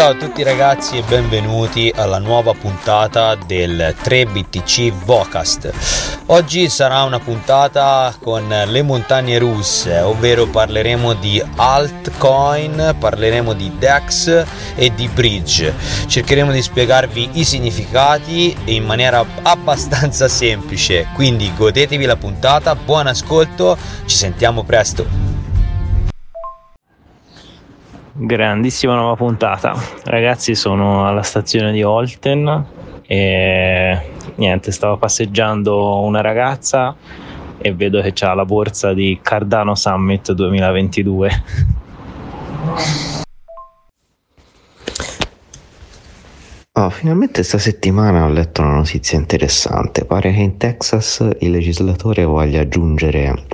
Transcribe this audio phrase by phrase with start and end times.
[0.00, 6.20] Ciao a tutti ragazzi e benvenuti alla nuova puntata del 3BTC Vocast.
[6.32, 14.44] Oggi sarà una puntata con le montagne russe, ovvero parleremo di altcoin, parleremo di DEX
[14.74, 15.74] e di bridge.
[16.06, 23.76] Cercheremo di spiegarvi i significati in maniera abbastanza semplice, quindi godetevi la puntata, buon ascolto,
[24.06, 25.19] ci sentiamo presto.
[28.22, 29.74] Grandissima nuova puntata.
[30.04, 32.66] Ragazzi, sono alla stazione di Holten
[33.06, 33.98] e
[34.34, 36.94] niente, stavo passeggiando una ragazza
[37.56, 41.42] e vedo che c'ha la borsa di Cardano Summit 2022.
[46.72, 50.04] Oh, finalmente sta settimana ho letto una notizia interessante.
[50.04, 53.46] Pare che in Texas il legislatore voglia aggiungere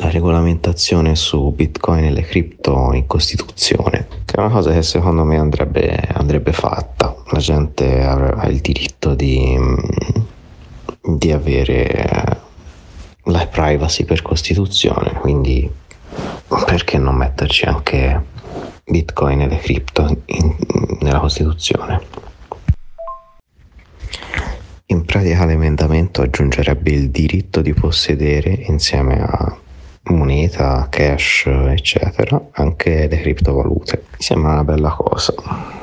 [0.00, 5.24] la regolamentazione su Bitcoin e le cripto in Costituzione, che è una cosa che secondo
[5.24, 7.14] me andrebbe, andrebbe fatta.
[7.30, 9.56] La gente ha il diritto di,
[11.02, 12.40] di avere
[13.24, 15.70] la privacy per Costituzione, quindi
[16.64, 18.24] perché non metterci anche
[18.84, 20.22] Bitcoin e le cripto
[21.00, 22.00] nella Costituzione?
[24.86, 29.58] In pratica l'emendamento aggiungerebbe il diritto di possedere insieme a
[30.12, 34.04] moneta, cash, eccetera, anche le criptovalute.
[34.10, 35.76] Mi sembra una bella cosa.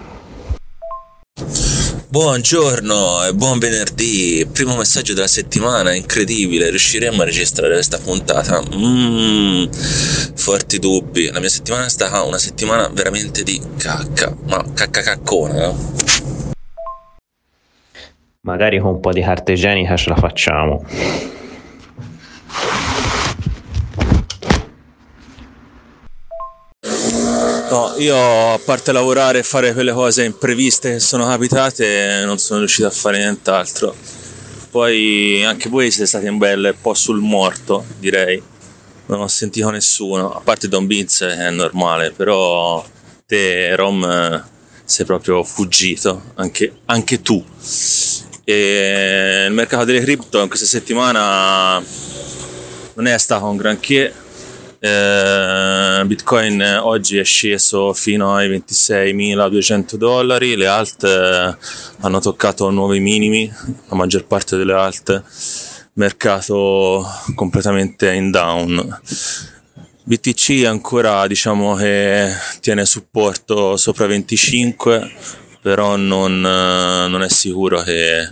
[2.07, 8.61] Buongiorno e buon venerdì, primo messaggio della settimana, incredibile, riusciremo a registrare questa puntata?
[8.61, 9.69] Mmm,
[10.33, 15.67] forti dubbi, la mia settimana è stata una settimana veramente di cacca, ma cacca caccona.
[15.67, 15.73] Eh?
[18.43, 20.85] Magari con un po' di carta igienica ce la facciamo.
[27.75, 32.59] No, io a parte lavorare e fare quelle cose impreviste che sono capitate, non sono
[32.59, 33.93] riuscito a fare nient'altro.
[34.71, 38.41] Poi anche voi siete stati un bel po' sul morto, direi.
[39.08, 42.81] Non ho sentito nessuno, a parte Don Vince che è normale, però
[43.27, 44.45] te, Rom,
[44.85, 47.43] sei proprio fuggito, anche, anche tu.
[48.45, 51.83] E il mercato delle cripto in questa settimana
[52.93, 54.14] non è stato un granché,
[54.85, 61.55] eh, Bitcoin oggi è sceso fino ai 26.200 dollari, le alt eh,
[62.01, 63.51] hanno toccato nuovi minimi,
[63.89, 65.23] la maggior parte delle alt,
[65.93, 67.03] mercato
[67.33, 68.99] completamente in down.
[70.03, 72.31] BTC ancora diciamo che
[72.61, 75.11] tiene supporto sopra 25,
[75.61, 78.31] però non, non è sicuro che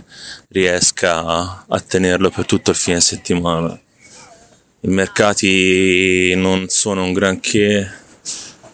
[0.50, 3.76] riesca a tenerlo per tutto il fine settimana
[4.84, 7.90] i mercati non sono un granché,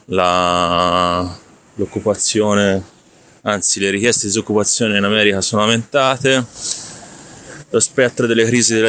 [0.06, 1.38] la,
[1.74, 2.82] l'occupazione,
[3.42, 6.44] anzi le richieste di disoccupazione in America sono aumentate,
[7.70, 8.80] lo spettro delle crisi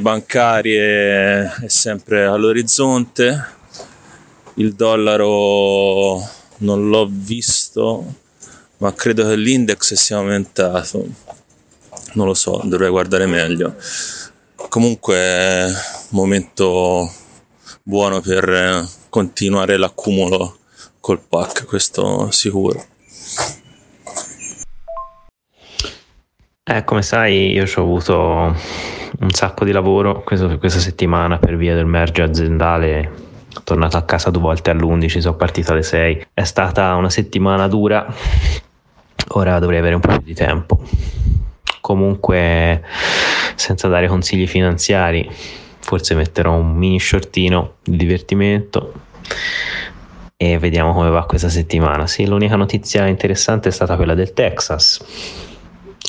[0.00, 3.46] bancarie è sempre all'orizzonte,
[4.54, 6.22] il dollaro
[6.58, 8.14] non l'ho visto,
[8.76, 11.04] ma credo che l'index sia aumentato,
[12.12, 13.74] non lo so, dovrei guardare meglio.
[14.68, 15.66] Comunque,
[16.10, 17.10] momento
[17.82, 20.58] buono per continuare l'accumulo
[21.00, 22.84] col pack, questo sicuro.
[26.64, 28.54] Eh, come sai, io ho avuto
[29.20, 33.10] un sacco di lavoro questo, questa settimana per via del merge aziendale.
[33.48, 36.26] Sono tornato a casa due volte all'11, sono partito alle 6.
[36.34, 38.06] È stata una settimana dura,
[39.28, 40.82] ora dovrei avere un po' più di tempo.
[41.80, 42.82] Comunque
[43.58, 45.28] senza dare consigli finanziari,
[45.80, 48.92] forse metterò un mini shortino di divertimento
[50.36, 52.06] e vediamo come va questa settimana.
[52.06, 55.02] Sì, l'unica notizia interessante è stata quella del Texas.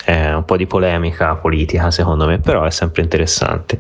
[0.06, 3.80] È un po' di polemica politica secondo me, però è sempre interessante.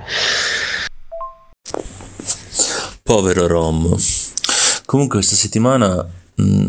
[3.03, 3.95] Povero Rom.
[4.85, 6.07] Comunque questa settimana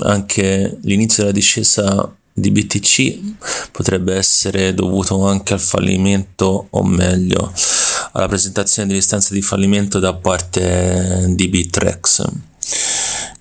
[0.02, 7.52] anche l'inizio della discesa di BTC potrebbe essere dovuto anche al fallimento, o meglio,
[8.12, 12.24] alla presentazione di istanza di fallimento da parte di Bitrex,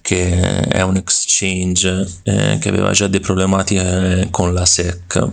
[0.01, 5.27] che è un exchange eh, che aveva già delle problematiche con la SEC.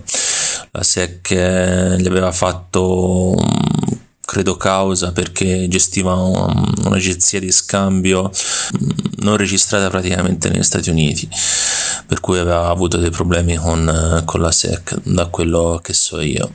[0.71, 3.35] La SEC eh, gli aveva fatto
[4.27, 8.31] credo causa perché gestiva un'agenzia di scambio
[9.21, 11.27] non registrata praticamente negli Stati Uniti
[12.07, 16.53] per cui aveva avuto dei problemi con, con la SEC, da quello che so io.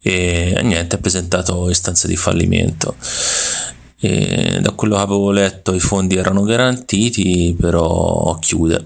[0.00, 2.96] E niente, ha presentato istanza di fallimento.
[4.00, 8.82] E da quello che avevo letto i fondi erano garantiti, però chiude.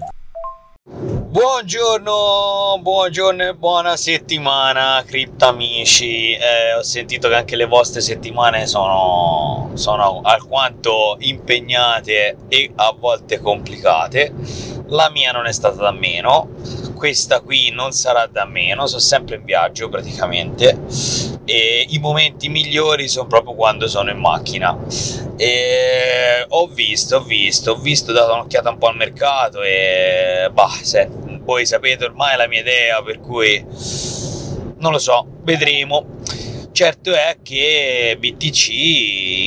[0.87, 6.33] Buongiorno, buongiorno e buona settimana, criptamici.
[6.33, 13.39] Eh, ho sentito che anche le vostre settimane sono, sono alquanto impegnate e a volte
[13.39, 14.31] complicate.
[14.89, 16.49] La mia non è stata da meno,
[16.93, 20.77] questa qui non sarà da meno, sono sempre in viaggio praticamente
[21.45, 24.77] e i momenti migliori sono proprio quando sono in macchina.
[25.37, 30.49] E ho visto, ho visto, ho visto, ho dato un'occhiata un po' al mercato e
[30.51, 31.09] bah, se,
[31.41, 33.63] voi sapete ormai la mia idea, per cui
[34.77, 36.13] non lo so, vedremo.
[36.71, 38.69] Certo è che BTC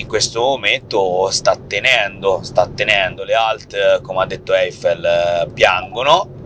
[0.00, 6.36] in questo momento sta tenendo, sta tenendo le alt, come ha detto Eiffel, piangono.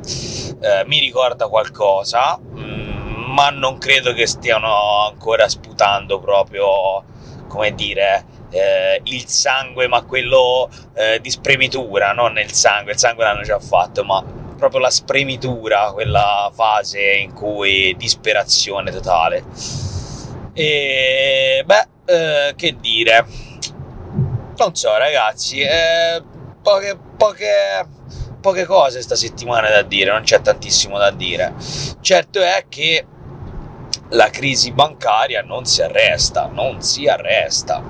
[0.61, 2.92] Eh, mi ricorda qualcosa, mm,
[3.33, 7.03] ma non credo che stiano ancora sputando proprio,
[7.49, 13.25] come dire, eh, il sangue, ma quello eh, di spremitura, non il sangue, il sangue
[13.25, 14.23] l'hanno già fatto, ma
[14.57, 19.45] proprio la spremitura, quella fase in cui disperazione totale.
[20.53, 23.27] E beh, eh, che dire,
[24.57, 26.23] non so ragazzi, eh,
[26.63, 27.87] poche, poche,
[28.41, 31.55] poche cose sta settimana da dire, non c'è tantissimo da dire.
[32.01, 33.07] Certo è che
[34.13, 37.83] la crisi bancaria non si arresta, non si arresta.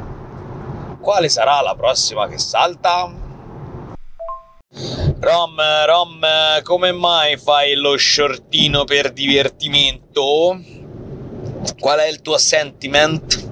[1.01, 3.13] Quale sarà la prossima che salta?
[5.19, 6.27] Rom, Rom,
[6.63, 10.61] come mai fai lo shortino per divertimento?
[11.79, 13.51] Qual è il tuo sentiment?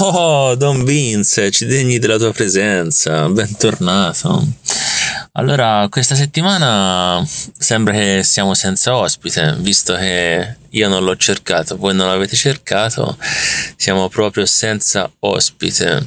[0.00, 4.42] Oh, Don Vince, ci degni della tua presenza, bentornato.
[5.34, 11.94] Allora, questa settimana sembra che siamo senza ospite, visto che io non l'ho cercato, voi
[11.94, 13.16] non l'avete cercato,
[13.76, 16.06] siamo proprio senza ospite.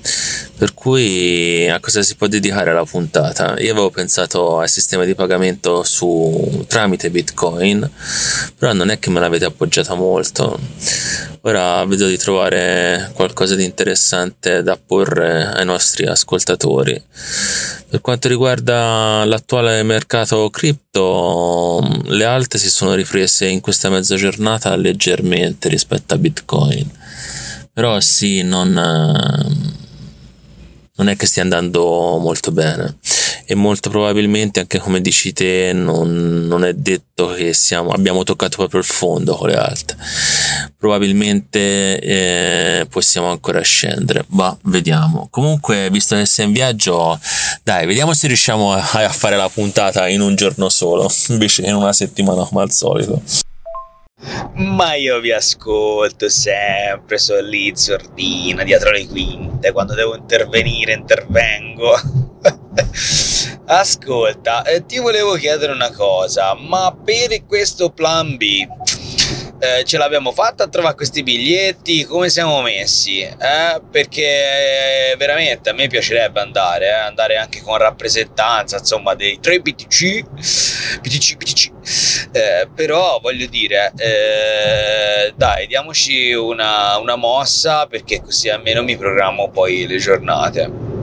[0.56, 3.60] Per cui a cosa si può dedicare la puntata?
[3.60, 7.90] Io avevo pensato al sistema di pagamento su, tramite Bitcoin,
[8.60, 10.60] però non è che me l'avete appoggiata molto.
[11.48, 17.00] Ora vedo di trovare qualcosa di interessante da porre ai nostri ascoltatori.
[17.88, 24.76] Per quanto riguarda l'attuale mercato cripto, le alte si sono riprese in questa mezza giornata
[24.76, 26.90] leggermente rispetto a Bitcoin.
[27.72, 28.74] Però sì, non
[30.98, 32.98] non è che stia andando molto bene
[33.46, 38.58] e molto probabilmente anche come dici te non, non è detto che siamo, abbiamo toccato
[38.58, 39.96] proprio il fondo con le alte.
[40.78, 45.28] Probabilmente eh, possiamo ancora scendere ma vediamo.
[45.30, 47.20] Comunque visto che sei in viaggio
[47.64, 51.70] dai vediamo se riusciamo a, a fare la puntata in un giorno solo invece che
[51.70, 53.22] in una settimana come al solito.
[54.54, 61.94] Ma io vi ascolto sempre, sono lì sordina, dietro le quinte, quando devo intervenire intervengo.
[63.68, 68.68] Ascolta, eh, ti volevo chiedere una cosa, ma per questo plan B
[69.58, 72.04] eh, ce l'abbiamo fatta a trovare questi biglietti?
[72.04, 73.22] Come siamo messi?
[73.22, 73.82] Eh?
[73.90, 76.92] Perché veramente a me piacerebbe andare, eh?
[76.92, 80.24] andare anche con rappresentanza, insomma, dei tre BTC,
[81.02, 81.72] BTC, BTC.
[82.34, 89.50] Eh, però voglio dire, eh, dai, diamoci una, una mossa perché così almeno mi programmo
[89.50, 90.95] poi le giornate.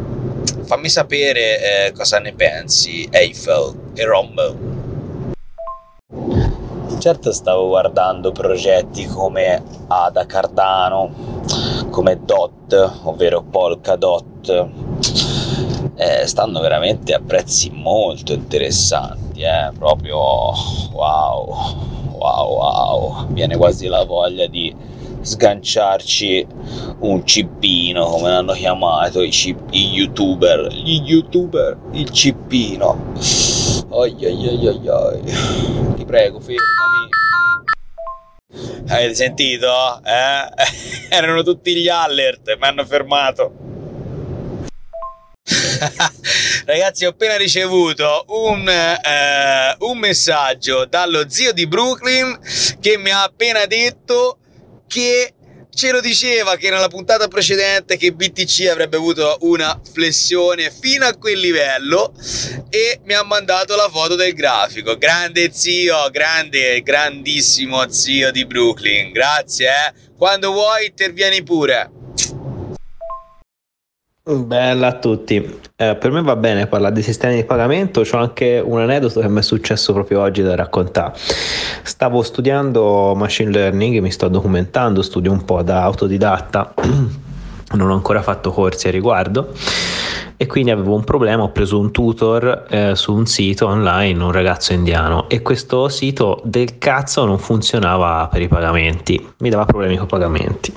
[0.73, 4.57] Fammi sapere eh, cosa ne pensi, Eiffel e Rombo.
[6.99, 11.43] Certo stavo guardando progetti come Ada Cardano,
[11.91, 14.69] come DOT, ovvero Polkadot.
[15.95, 19.71] Eh, stanno veramente a prezzi molto interessanti, eh?
[19.79, 21.55] proprio wow,
[22.13, 23.27] wow, wow.
[23.27, 24.75] Viene quasi la voglia di
[25.23, 26.47] sganciarci
[27.01, 30.73] un cippino come l'hanno chiamato i, cip- i youtuber.
[30.73, 33.13] Gli youtuber il cippino.
[33.89, 35.23] Oi oi oi oi oi
[35.97, 37.11] ti prego fermami.
[38.89, 40.03] Avete sentito?
[40.05, 40.51] Eh?
[41.09, 43.71] erano tutti gli alert mi hanno fermato.
[46.65, 52.39] Ragazzi, ho appena ricevuto un, eh, un, messaggio dallo zio di Brooklyn
[52.81, 54.39] che mi ha appena detto
[54.93, 55.33] che
[55.75, 61.17] ce lo diceva che nella puntata precedente che BTC avrebbe avuto una flessione fino a
[61.17, 62.13] quel livello
[62.69, 64.99] e mi ha mandato la foto del grafico.
[64.99, 69.13] Grande zio, grande, grandissimo zio di Brooklyn.
[69.13, 69.93] Grazie, eh.
[70.15, 72.02] Quando vuoi intervieni pure.
[74.25, 75.35] Bella a tutti.
[75.75, 78.03] Eh, per me va bene parlare di sistemi di pagamento.
[78.03, 81.19] C'ho anche un aneddoto che mi è successo proprio oggi da raccontare.
[81.83, 86.73] Stavo studiando machine learning, mi sto documentando, studio un po' da autodidatta,
[87.75, 89.53] non ho ancora fatto corsi a riguardo
[90.43, 94.33] e quindi avevo un problema, ho preso un tutor eh, su un sito online, un
[94.33, 99.95] ragazzo indiano e questo sito del cazzo non funzionava per i pagamenti, mi dava problemi
[99.95, 100.75] con i pagamenti.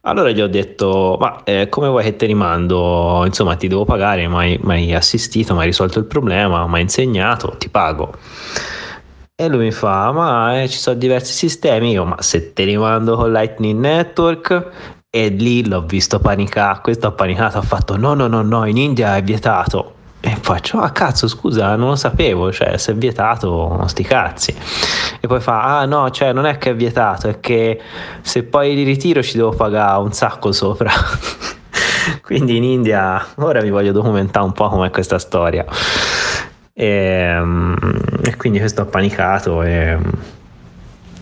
[0.00, 3.22] Allora gli ho detto, ma eh, come vuoi che te li mando?
[3.24, 7.54] Insomma ti devo pagare, mi hai assistito, mi hai risolto il problema, mi hai insegnato,
[7.56, 8.14] ti pago.
[9.36, 12.76] E lui mi fa, ma eh, ci sono diversi sistemi, io ma se te li
[12.76, 18.14] mando con Lightning Network e lì l'ho visto panicare, questo ha panicato, ha fatto no
[18.14, 19.92] no no no, in India è vietato.
[20.18, 24.56] E faccio, ah cazzo scusa, non lo sapevo, cioè se è vietato, sti cazzi.
[25.20, 27.80] E poi fa, ah no, cioè non è che è vietato, è che
[28.22, 30.90] se poi li ritiro ci devo pagare un sacco sopra.
[32.20, 35.64] Quindi in India, ora vi voglio documentare un po' com'è questa storia.
[36.72, 37.76] E, ehm,
[38.24, 39.96] e quindi questo ha panicato e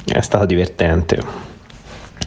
[0.06, 1.51] è stato divertente.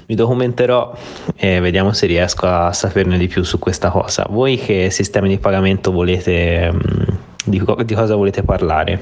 [0.08, 0.94] Mi documenterò
[1.36, 4.28] e vediamo se riesco a saperne di più su questa cosa.
[4.30, 9.02] Voi che sistemi di pagamento volete, mm, di, di cosa volete parlare?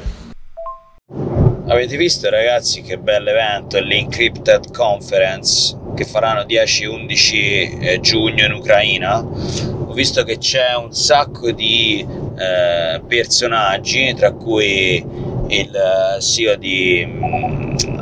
[1.68, 9.20] Avete visto ragazzi che bell'evento, l'Encrypted Conference che faranno 10-11 eh, giugno in Ucraina?
[9.20, 12.06] Ho visto che c'è un sacco di
[12.38, 15.06] eh, personaggi, tra cui
[15.48, 17.93] il eh, CEO di, mm,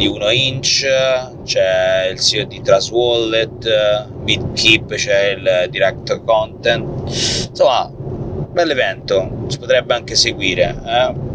[0.00, 0.86] di Uno Inch,
[1.44, 2.90] c'è il CEO di Trust
[4.22, 7.02] BitKeep, c'è il Director Content.
[7.50, 7.92] Insomma,
[8.50, 10.74] bell'evento, si potrebbe anche seguire.
[10.86, 11.29] Eh?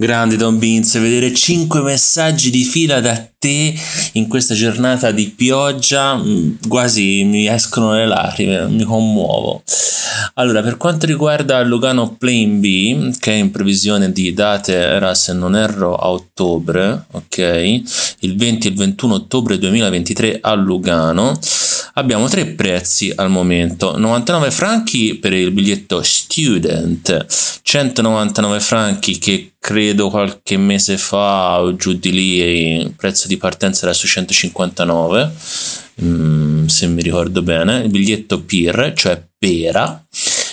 [0.00, 3.74] Grande Don Beans, vedere 5 messaggi di fila da te
[4.12, 9.60] in questa giornata di pioggia, mm, quasi mi escono le lacrime, mi commuovo.
[10.34, 15.32] Allora, per quanto riguarda Lugano Plane B, che è in previsione di date, era se
[15.32, 17.82] non erro a ottobre, ok?
[18.20, 21.36] Il 20 e il 21 ottobre 2023 a Lugano
[21.98, 23.98] abbiamo tre prezzi al momento.
[23.98, 27.26] 99 franchi per il biglietto student
[27.62, 32.36] 199 franchi che credo qualche mese fa o giù di lì
[32.82, 35.32] il prezzo di partenza era su 159
[36.02, 37.82] mm, se mi ricordo bene.
[37.82, 40.02] Il biglietto PIR cioè pera.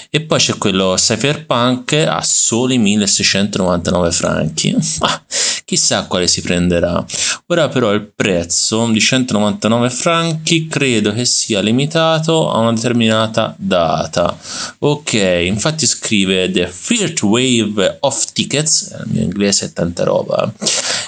[0.10, 4.76] E poi c'è quello Cypherpunk a soli 1699 franchi.
[5.00, 5.22] Ah,
[5.66, 7.04] chissà quale si prenderà.
[7.48, 14.38] Ora però il prezzo di 199 franchi credo che sia limitato a una determinata data.
[14.80, 20.52] Ok, infatti scrive The First Wave of Tickets, il mio inglese è tanta roba,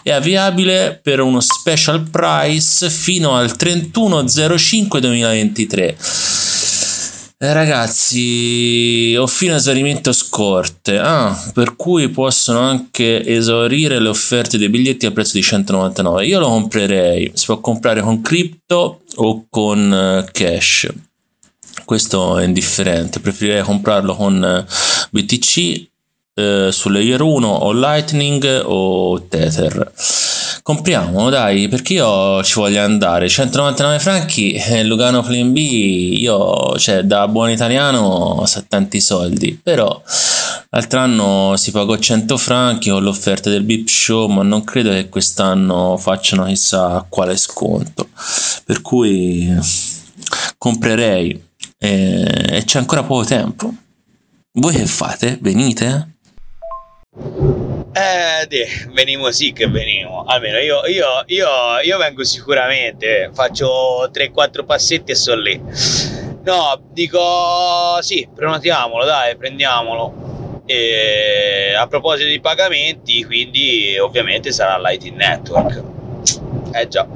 [0.01, 5.97] è avviabile per uno special price fino al 3105 2023
[7.39, 14.57] eh, ragazzi, ho fino a esaurimento scorte, ah, per cui possono anche esaurire le offerte
[14.57, 16.25] dei biglietti a prezzo di 199.
[16.25, 20.91] Io lo comprerei, si può comprare con crypto o con uh, cash.
[21.85, 24.65] Questo è indifferente, preferirei comprarlo con eh,
[25.11, 25.87] BTC
[26.41, 29.91] uh, sulle Year 1 o Lightning o Tether
[30.67, 37.03] compriamo dai perché io ci voglio andare 199 franchi eh, Lugano Plan B io cioè
[37.03, 40.01] da buon italiano sa tanti soldi però
[40.71, 45.07] l'altro anno si pagò 100 franchi con l'offerta del Bip Show ma non credo che
[45.07, 48.09] quest'anno facciano chissà quale sconto
[48.65, 49.49] per cui
[50.57, 51.45] comprerei
[51.77, 53.73] e, e c'è ancora poco tempo
[54.51, 55.37] voi che fate?
[55.39, 56.16] venite?
[57.19, 60.23] Eh, de, venimo sì che venimo.
[60.25, 61.47] Almeno io, io, io,
[61.83, 63.31] io vengo sicuramente.
[63.33, 65.59] Faccio 3-4 passetti e sono lì.
[66.43, 70.61] No, dico sì, prenotiamolo, dai, prendiamolo.
[70.65, 75.83] E a proposito di pagamenti, quindi ovviamente sarà Lighting Network.
[76.73, 77.07] Eh già.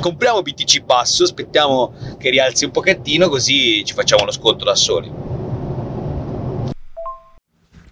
[0.00, 5.23] Compriamo BTC basso, aspettiamo che rialzi un pochettino così ci facciamo lo sconto da soli.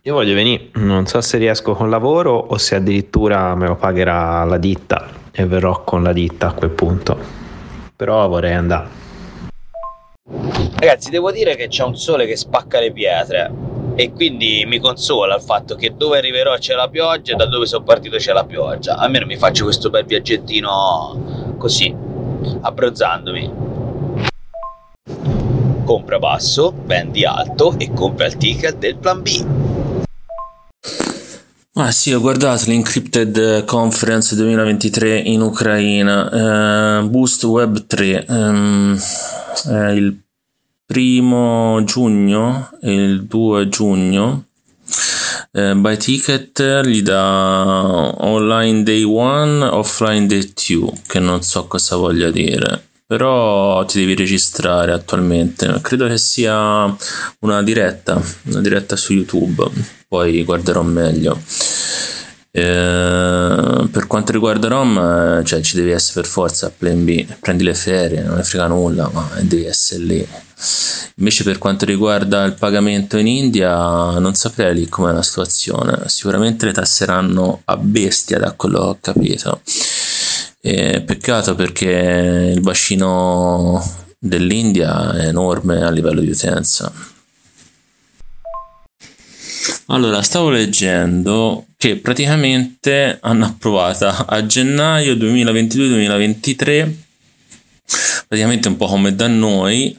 [0.04, 4.42] Io voglio venire, non so se riesco con lavoro o se addirittura me lo pagherà
[4.42, 7.16] la ditta e verrò con la ditta a quel punto.
[7.94, 8.88] Però vorrei andare.
[10.74, 13.48] Ragazzi, devo dire che c'è un sole che spacca le pietre
[13.94, 17.66] e quindi mi consola il fatto che dove arriverò c'è la pioggia e da dove
[17.66, 18.96] sono partito c'è la pioggia.
[18.96, 21.94] Almeno mi faccio questo bel viaggettino così,
[22.60, 23.52] abbronzandomi.
[25.84, 29.71] Compra basso, vendi alto e compra il ticket del plan B.
[31.74, 39.00] Ah sì, ho guardato l'Encrypted Conference 2023 in Ucraina, uh, Boost Web 3, um,
[39.66, 40.20] ehm, è il
[40.84, 44.44] primo giugno e il 2 giugno.
[45.52, 51.96] Uh, by ticket gli dà online day 1, offline day 2, che non so cosa
[51.96, 55.80] voglia dire però ti devi registrare attualmente.
[55.82, 56.96] Credo che sia
[57.40, 59.70] una diretta, una diretta su YouTube,
[60.12, 61.40] poi guarderò meglio.
[62.50, 67.72] Eh, per quanto riguarda Rom, cioè ci devi essere per forza plan B, prendi le
[67.72, 70.28] ferie, non ne frega nulla, ma devi essere lì.
[71.14, 76.66] Invece per quanto riguarda il pagamento in India non saprei lì com'è la situazione, sicuramente
[76.66, 79.62] le tasseranno a bestia da quello che ho capito.
[80.60, 83.82] E peccato perché il bacino
[84.18, 86.92] dell'India è enorme a livello di utenza.
[89.86, 96.90] Allora, stavo leggendo che praticamente hanno approvato a gennaio 2022-2023,
[98.28, 99.96] praticamente un po' come da noi,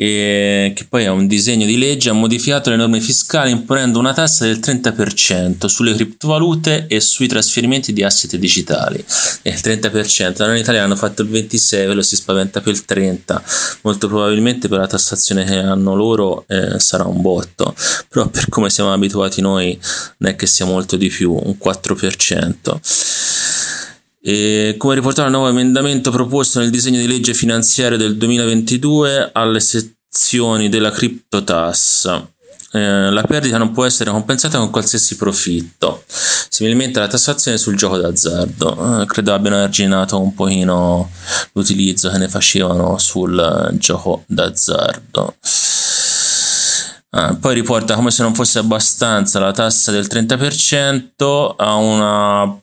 [0.00, 4.14] e che poi è un disegno di legge, ha modificato le norme fiscali imponendo una
[4.14, 9.04] tassa del 30% sulle criptovalute e sui trasferimenti di asset digitali.
[9.42, 12.84] E il 30%, noi in Italia hanno fatto il 26%, lo si spaventa più il
[12.88, 13.40] 30%,
[13.82, 17.74] molto probabilmente per la tassazione che hanno loro eh, sarà un botto,
[18.08, 19.76] però per come siamo abituati noi
[20.18, 23.57] non è che sia molto di più, un 4%.
[24.30, 29.58] E come riportato il nuovo emendamento proposto nel disegno di legge finanziario del 2022 alle
[29.58, 32.30] sezioni della criptotassa.
[32.72, 36.04] Eh, la perdita non può essere compensata con qualsiasi profitto,
[36.50, 39.00] similmente alla tassazione sul gioco d'azzardo.
[39.00, 41.10] Eh, credo abbiano arginato un pochino
[41.52, 45.36] l'utilizzo che ne facevano sul gioco d'azzardo.
[47.12, 52.60] Ah, poi riporta come se non fosse abbastanza la tassa del 30% a una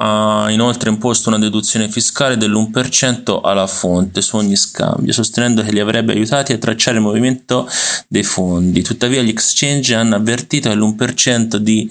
[0.00, 5.80] ha inoltre imposto una deduzione fiscale dell'1% alla fonte su ogni scambio, sostenendo che li
[5.80, 7.68] avrebbe aiutati a tracciare il movimento
[8.06, 8.82] dei fondi.
[8.82, 11.90] Tuttavia gli exchange hanno avvertito che l'1% di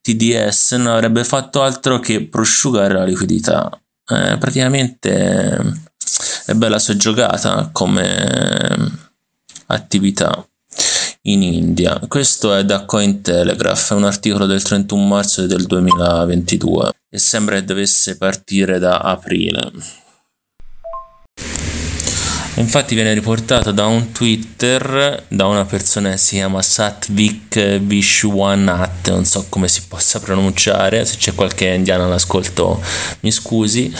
[0.00, 3.70] TDS non avrebbe fatto altro che prosciugare la liquidità.
[4.06, 5.82] Eh, praticamente
[6.46, 9.02] è bella soggiogata come
[9.66, 10.46] attività
[11.22, 12.00] in India.
[12.08, 17.64] Questo è da Cointelegraph, è un articolo del 31 marzo del 2022 e sembra che
[17.64, 19.70] dovesse partire da aprile.
[22.56, 29.24] Infatti viene riportato da un Twitter da una persona che si chiama Satvik Vishwanath, non
[29.24, 32.80] so come si possa pronunciare, se c'è qualche indiano all'ascolto
[33.20, 33.92] mi scusi,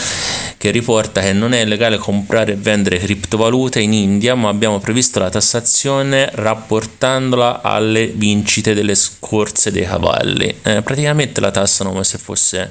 [0.57, 5.19] che riporta che non è legale comprare e vendere criptovalute in India, ma abbiamo previsto
[5.19, 10.55] la tassazione rapportandola alle vincite delle scorse dei cavalli.
[10.63, 12.69] Eh, praticamente la tassano come se fosse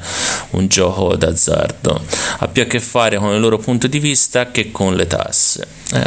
[0.53, 2.05] un gioco d'azzardo.
[2.39, 5.74] Ha più a che fare con il loro punto di vista che con le tasse.
[5.93, 6.07] Eh,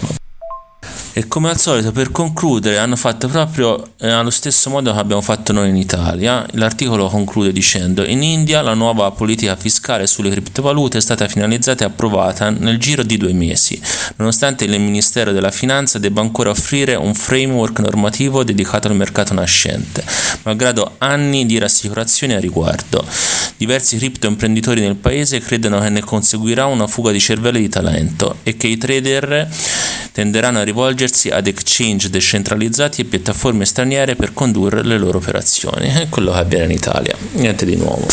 [1.17, 5.23] e come al solito, per concludere, hanno fatto proprio eh, allo stesso modo che abbiamo
[5.23, 6.45] fatto noi in Italia.
[6.51, 11.87] L'articolo conclude dicendo: In India la nuova politica fiscale sulle criptovalute è stata finalizzata e
[11.87, 13.81] approvata nel giro di due mesi,
[14.17, 20.05] nonostante il Ministero della Finanza debba ancora offrire un framework normativo dedicato al mercato nascente,
[20.43, 23.03] malgrado anni di rassicurazioni a riguardo.
[23.57, 28.37] Diversi cripto imprenditori nel paese credono che ne conseguirà una fuga di cervelli di talento
[28.43, 29.49] e che i trader
[30.17, 35.87] tenderanno a rivolgersi ad exchange decentralizzati e piattaforme straniere per condurre le loro operazioni.
[35.87, 38.07] È quello che avviene in Italia, niente di nuovo.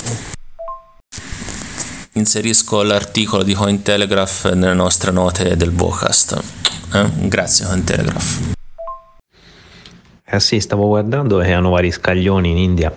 [2.12, 6.40] Inserisco l'articolo di Cointelegraph nelle nostre note del Vocast.
[6.92, 7.10] Eh?
[7.28, 8.52] Grazie Cointelegraph.
[10.24, 12.92] Eh sì, stavo guardando e hanno vari scaglioni in India.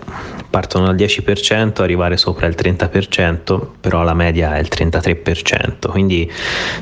[0.50, 5.90] Partono dal 10%, arrivare sopra il 30%, però la media è il 33%.
[5.90, 6.30] Quindi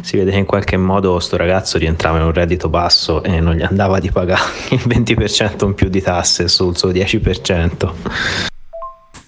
[0.01, 3.55] si vede che in qualche modo sto ragazzo rientrava in un reddito basso e non
[3.55, 7.93] gli andava di pagare il 20% in più di tasse sul suo 10%.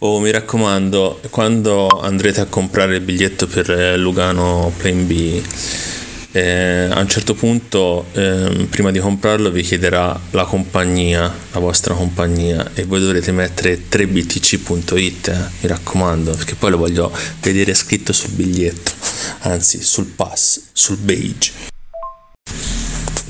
[0.00, 5.42] Oh, mi raccomando, quando andrete a comprare il biglietto per Lugano Plan B,
[6.32, 11.94] eh, a un certo punto eh, prima di comprarlo vi chiederà la compagnia la vostra
[11.94, 17.10] compagnia e voi dovrete mettere 3btc.it eh, mi raccomando perché poi lo voglio
[17.40, 18.92] vedere scritto sul biglietto
[19.40, 21.76] anzi sul pass sul beige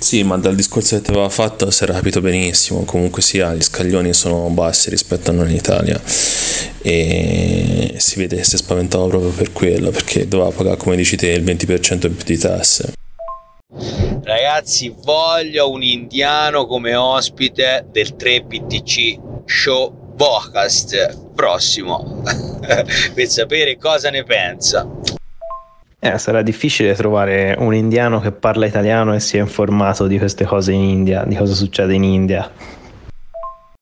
[0.00, 2.84] sì, ma dal discorso che ti aveva fatto si era capito benissimo.
[2.84, 6.00] Comunque sia, gli scaglioni sono bassi rispetto a noi in Italia.
[6.82, 11.30] E si vede che si spaventava proprio per quello, perché doveva pagare, come dici te,
[11.30, 12.92] il 20% in più di tasse.
[14.22, 22.22] Ragazzi, voglio un indiano come ospite del 3BTC Show Podcast prossimo
[23.14, 24.86] per sapere cosa ne pensa.
[26.00, 30.72] Eh, sarà difficile trovare un indiano che parla italiano e sia informato di queste cose
[30.72, 32.50] in India, di cosa succede in India.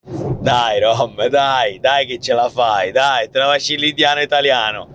[0.08, 4.86] Dai Rom, dai, dai che ce la fai, dai, te la facci l'indiano italiano.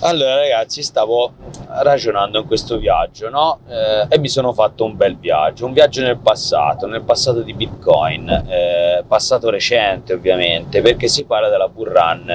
[0.00, 1.32] Allora ragazzi, stavo
[1.68, 3.60] ragionando in questo viaggio, no?
[3.68, 7.54] Eh, e mi sono fatto un bel viaggio, un viaggio nel passato, nel passato di
[7.54, 12.28] Bitcoin, eh, passato recente ovviamente, perché si parla della bull run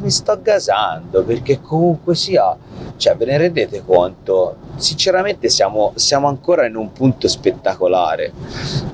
[0.00, 2.54] mi sto gasando perché comunque sia
[2.96, 4.56] cioè, ve ne rendete conto?
[4.76, 8.32] Sinceramente siamo, siamo ancora in un punto spettacolare,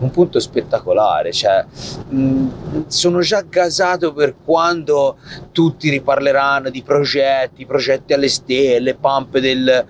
[0.01, 1.65] un punto spettacolare, cioè,
[2.09, 5.17] mh, sono già gasato per quando
[5.53, 9.87] tutti riparleranno di progetti, progetti alle stelle, pump del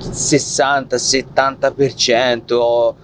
[0.00, 2.94] 60-70%,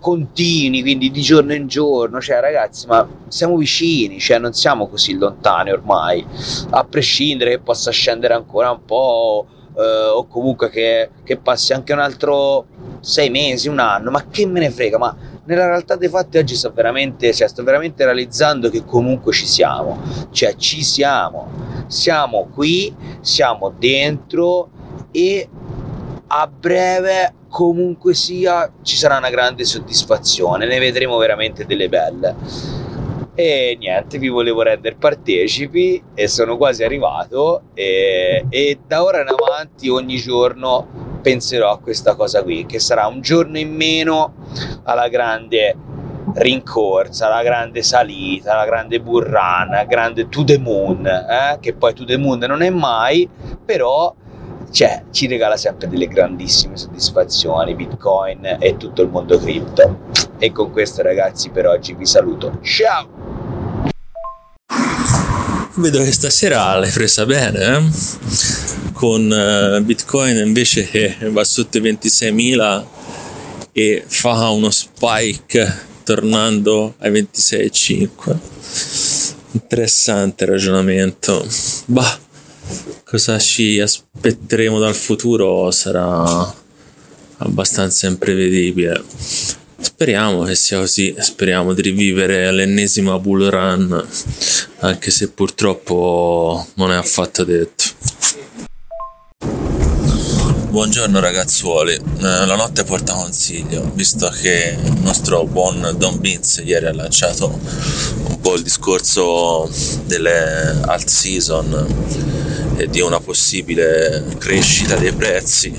[0.00, 5.16] continui, quindi di giorno in giorno, cioè ragazzi, ma siamo vicini, cioè non siamo così
[5.16, 6.24] lontani ormai,
[6.70, 11.92] a prescindere che possa scendere ancora un po' eh, o comunque che, che, passi anche
[11.92, 12.66] un altro
[13.00, 16.54] sei mesi, un anno, ma che me ne frega, ma nella realtà dei fatti oggi
[16.54, 21.48] sto veramente, cioè, sto veramente realizzando che comunque ci siamo, cioè ci siamo,
[21.86, 24.70] siamo qui, siamo dentro
[25.10, 25.48] e
[26.26, 32.83] a breve comunque sia ci sarà una grande soddisfazione, ne vedremo veramente delle belle.
[33.36, 39.28] E niente, vi volevo rendere partecipi e sono quasi arrivato e, e da ora in
[39.28, 44.34] avanti ogni giorno penserò a questa cosa qui, che sarà un giorno in meno
[44.84, 45.76] alla grande
[46.34, 51.58] rincorsa, la grande salita, la grande burrana, grande to the moon, eh?
[51.58, 53.28] che poi to the moon non è mai,
[53.64, 54.14] però
[54.70, 60.12] cioè, ci regala sempre delle grandissime soddisfazioni, Bitcoin e tutto il mondo cripto.
[60.38, 62.58] E con questo ragazzi per oggi vi saluto.
[62.60, 63.23] Ciao!
[65.76, 67.82] Vedo che stasera l'hai presa bene, eh?
[68.92, 72.84] con uh, Bitcoin invece che va sotto i 26.000
[73.72, 78.36] e fa uno spike tornando ai 26.5.
[79.50, 81.44] Interessante ragionamento.
[81.86, 82.18] Bah,
[83.02, 86.54] cosa ci aspetteremo dal futuro sarà
[87.38, 89.02] abbastanza imprevedibile.
[89.84, 94.06] Speriamo che sia così, speriamo di rivivere l'ennesima bull run
[94.78, 97.84] anche se purtroppo non è affatto detto.
[100.70, 106.86] Buongiorno ragazzuoli, eh, la notte porta consiglio, visto che il nostro buon Don Beans ieri
[106.86, 107.60] ha lanciato
[108.24, 109.70] un po' il discorso
[110.06, 115.78] delle alt season e di una possibile crescita dei prezzi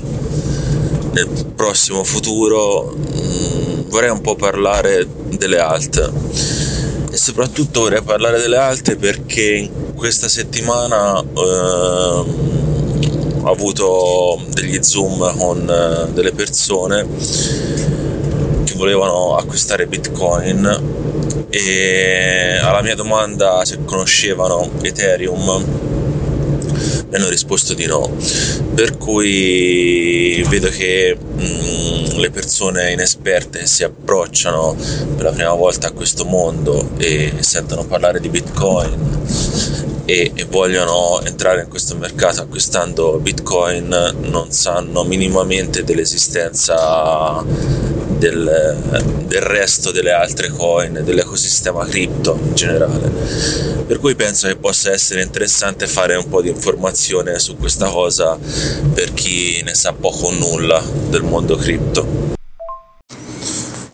[1.16, 6.12] nel prossimo futuro, mm, vorrei un po' parlare delle alt
[7.10, 12.44] e soprattutto vorrei parlare delle altre perché questa settimana eh,
[13.40, 17.06] ho avuto degli zoom con eh, delle persone
[18.64, 25.64] che volevano acquistare bitcoin e alla mia domanda se conoscevano ethereum
[27.08, 28.10] mi hanno risposto di no
[28.76, 34.76] per cui vedo che mh, mm, le persone inesperte si approcciano
[35.16, 39.24] per la prima volta a questo mondo e sentono parlare di bitcoin
[40.04, 47.42] e, e, vogliono entrare in questo mercato acquistando bitcoin non sanno minimamente dell'esistenza
[48.18, 53.10] del, del, resto delle altre coin, dell'ecosistema cripto in generale.
[53.86, 58.38] Per cui penso che possa essere interessante fare un po' di informazione su questa cosa
[58.94, 62.34] per chi ne sa poco o nulla del mondo cripto.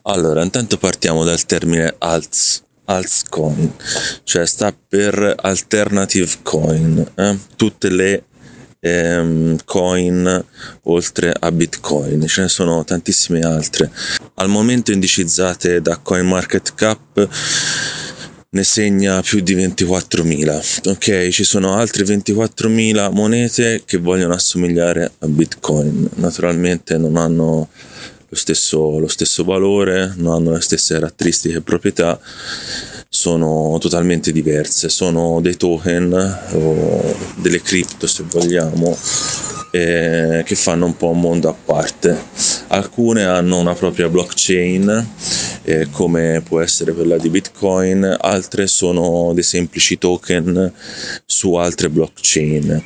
[0.03, 3.73] Allora, intanto partiamo dal termine alts, altcoin,
[4.25, 7.39] cioè sta per alternative coin, eh?
[7.57, 8.25] tutte le
[8.85, 10.45] ehm, coin
[10.83, 12.27] oltre a bitcoin.
[12.27, 13.91] Ce ne sono tantissime altre.
[14.35, 17.29] Al momento indicizzate da CoinMarketCap
[18.55, 25.27] ne segna più di 24.000 ok ci sono altre 24.000 monete che vogliono assomigliare a
[25.27, 26.09] bitcoin.
[26.17, 27.69] Naturalmente non hanno
[28.33, 32.19] lo stesso, lo stesso valore non hanno le stesse caratteristiche e proprietà
[33.07, 38.97] sono totalmente diverse, sono dei token o delle cripto se vogliamo
[39.71, 42.17] eh, che fanno un po' un mondo a parte.
[42.69, 45.09] Alcune hanno una propria blockchain
[45.65, 50.73] eh, come può essere quella di Bitcoin, altre sono dei semplici token
[51.25, 52.83] su altre blockchain,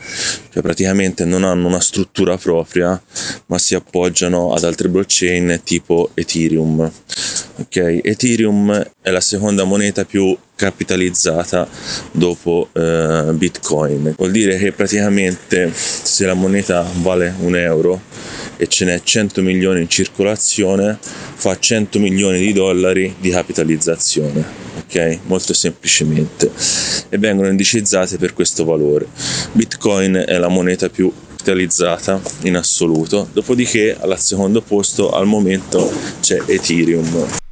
[0.53, 3.01] cioè praticamente non hanno una struttura propria
[3.47, 6.91] ma si appoggiano ad altre blockchain tipo Ethereum.
[7.59, 8.01] Okay?
[8.03, 11.69] Ethereum è la seconda moneta più capitalizzata
[12.11, 14.14] dopo eh, Bitcoin.
[14.16, 18.01] Vuol dire che praticamente se la moneta vale un euro
[18.57, 24.42] e ce n'è 100 milioni in circolazione, fa 100 milioni di dollari di capitalizzazione.
[24.79, 25.19] ok?
[25.27, 26.51] Molto semplicemente
[27.09, 29.07] e vengono indicizzate per questo valore.
[29.53, 31.12] Bitcoin è la moneta più
[31.47, 37.45] capitalizzata in assoluto, dopodiché al secondo posto al momento c'è Ethereum.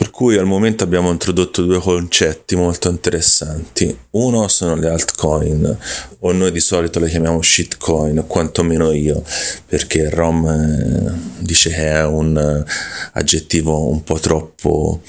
[0.00, 3.94] Per cui al momento abbiamo introdotto due concetti molto interessanti.
[4.12, 5.76] Uno sono le altcoin,
[6.20, 9.22] o noi di solito le chiamiamo shitcoin, quantomeno io,
[9.66, 12.70] perché Rom eh, dice che è un eh,
[13.12, 15.02] aggettivo un po' troppo,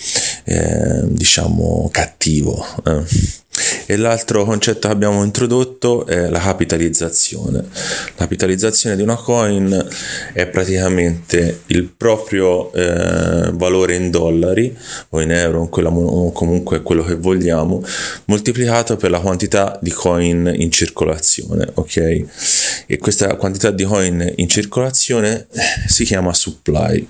[0.44, 2.62] eh, diciamo, cattivo.
[2.86, 3.40] Eh
[3.86, 7.58] e l'altro concetto che abbiamo introdotto è la capitalizzazione.
[7.58, 9.88] La capitalizzazione di una coin
[10.34, 14.76] è praticamente il proprio eh, valore in dollari
[15.10, 17.84] o in euro o comunque quello che vogliamo
[18.26, 22.26] moltiplicato per la quantità di coin in circolazione, ok?
[22.88, 25.48] E questa quantità di coin in circolazione
[25.88, 27.08] si chiama supply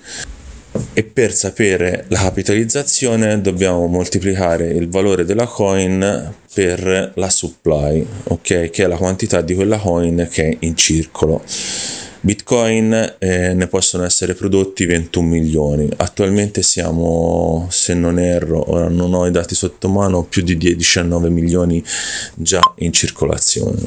[0.94, 8.70] e per sapere la capitalizzazione dobbiamo moltiplicare il valore della coin per la supply, ok?
[8.70, 11.44] Che è la quantità di quella coin che è in circolo.
[12.24, 15.90] Bitcoin eh, ne possono essere prodotti 21 milioni.
[15.98, 21.30] Attualmente siamo, se non erro, ora non ho i dati sotto mano, più di 19
[21.30, 21.84] milioni
[22.36, 23.80] già in circolazione.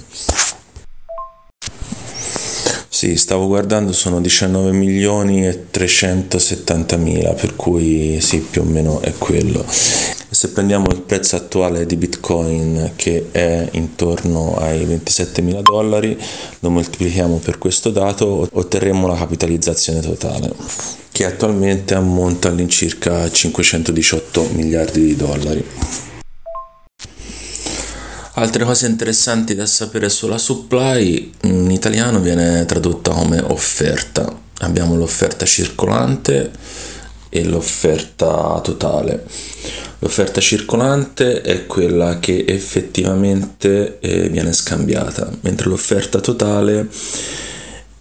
[2.94, 9.00] Sì, stavo guardando, sono 19 milioni e 370 mila, per cui sì, più o meno
[9.00, 9.64] è quello.
[9.68, 16.16] Se prendiamo il prezzo attuale di Bitcoin che è intorno ai 27 mila dollari,
[16.60, 20.52] lo moltiplichiamo per questo dato, otterremo la capitalizzazione totale
[21.10, 25.64] che attualmente ammonta all'incirca 518 miliardi di dollari.
[28.36, 34.36] Altre cose interessanti da sapere sulla supply, in italiano viene tradotta come offerta.
[34.58, 36.50] Abbiamo l'offerta circolante
[37.28, 39.24] e l'offerta totale.
[40.00, 46.88] L'offerta circolante è quella che effettivamente eh, viene scambiata, mentre l'offerta totale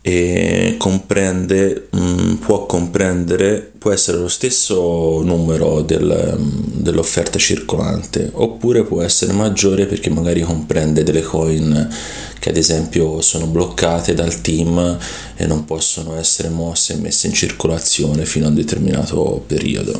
[0.06, 6.36] e comprende, mh, mm, può comprendere, può essere lo stesso numero del,
[6.74, 11.90] dell'offerta circolante oppure può essere maggiore perché magari comprende delle coin
[12.38, 14.98] che ad esempio sono bloccate dal team
[15.38, 19.98] e non possono essere mosse e messe in circolazione fino a un determinato periodo.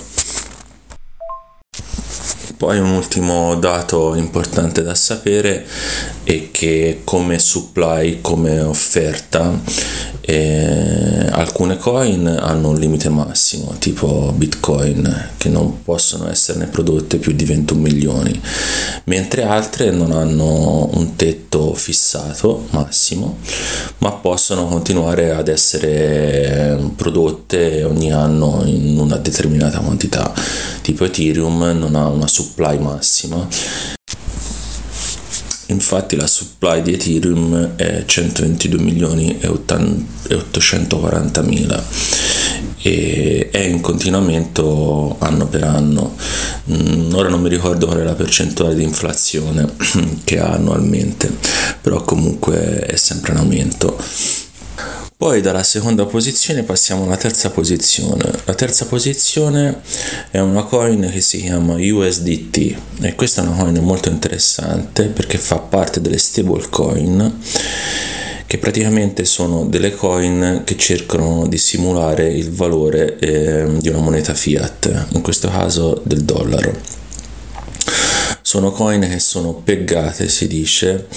[2.58, 5.68] Poi un ultimo dato importante da sapere
[6.24, 9.60] è che come supply, come offerta,
[10.26, 17.34] eh, alcune coin hanno un limite massimo, tipo Bitcoin, che non possono esserne prodotte più
[17.34, 18.42] di 21 milioni,
[19.06, 23.38] mentre altre non hanno un tetto fissato massimo,
[23.98, 30.32] ma possono continuare ad essere prodotte ogni anno in una determinata quantità,
[30.82, 33.46] tipo Ethereum non ha una supply massima
[35.74, 41.84] Infatti la supply di Ethereum è 122 milioni e 840 mila
[42.84, 46.16] e è in continuamento anno per anno.
[46.72, 49.74] Mm, ora non mi ricordo qual è la percentuale di inflazione
[50.24, 51.36] che ha annualmente,
[51.82, 53.98] però comunque è sempre in aumento.
[55.24, 58.30] Poi dalla seconda posizione passiamo alla terza posizione.
[58.44, 59.80] La terza posizione
[60.30, 65.38] è una coin che si chiama USDT e questa è una coin molto interessante perché
[65.38, 67.40] fa parte delle stablecoin
[68.46, 74.34] che praticamente sono delle coin che cercano di simulare il valore eh, di una moneta
[74.34, 76.76] fiat, in questo caso del dollaro.
[78.42, 81.08] Sono coin che sono peggate, si dice,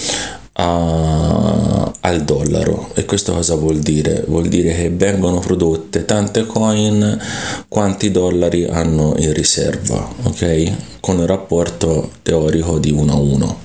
[0.59, 4.23] a, al dollaro e questo cosa vuol dire?
[4.27, 7.19] Vuol dire che vengono prodotte tante coin
[7.67, 10.99] quanti dollari hanno in riserva, ok?
[10.99, 13.57] Con il rapporto teorico di 1 a 1.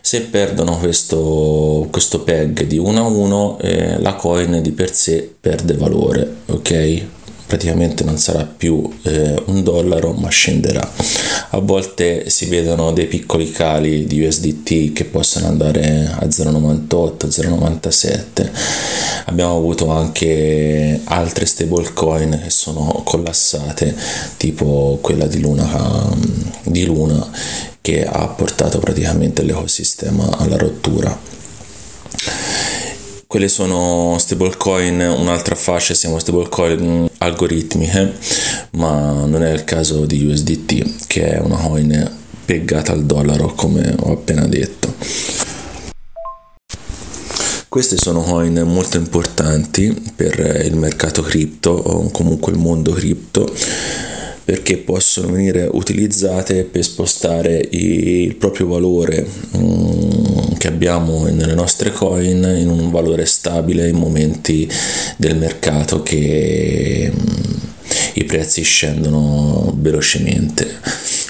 [0.00, 5.34] Se perdono questo, questo peg di 1 a 1, eh, la coin di per sé
[5.38, 7.06] perde valore, ok?
[7.48, 10.88] Praticamente non sarà più eh, un dollaro ma scenderà.
[11.50, 18.50] A volte si vedono dei piccoli cali di USDT che possono andare a 0,98 0,97
[19.26, 23.94] abbiamo avuto anche altre stablecoin che sono collassate
[24.36, 26.14] tipo quella di Luna,
[26.64, 27.26] di Luna
[27.80, 31.16] che ha portato praticamente l'ecosistema alla rottura
[33.28, 38.14] quelle sono stablecoin, un'altra fascia siamo stablecoin algoritmiche,
[38.70, 43.94] ma non è il caso di USDT, che è una coin piegata al dollaro, come
[44.00, 44.94] ho appena detto.
[47.68, 53.46] Queste sono coin molto importanti per il mercato cripto o comunque il mondo cripto
[54.48, 62.56] perché possono venire utilizzate per spostare il proprio valore mm, che abbiamo nelle nostre coin
[62.58, 64.66] in un valore stabile in momenti
[65.18, 67.56] del mercato che mm,
[68.14, 70.66] i prezzi scendono velocemente.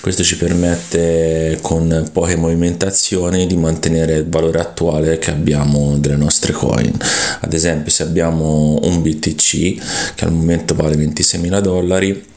[0.00, 6.52] Questo ci permette con poche movimentazioni di mantenere il valore attuale che abbiamo delle nostre
[6.52, 6.96] coin.
[7.40, 12.37] Ad esempio se abbiamo un BTC che al momento vale 26.000 dollari,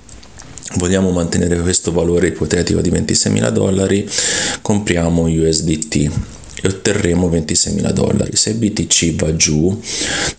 [0.76, 4.10] vogliamo mantenere questo valore ipotetico di 26.000 dollari,
[4.62, 5.96] compriamo USDT
[6.64, 8.36] e otterremo 26.000 dollari.
[8.36, 9.80] Se BTC va giù,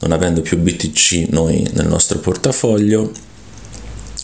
[0.01, 3.13] non avendo più BTC noi nel nostro portafoglio,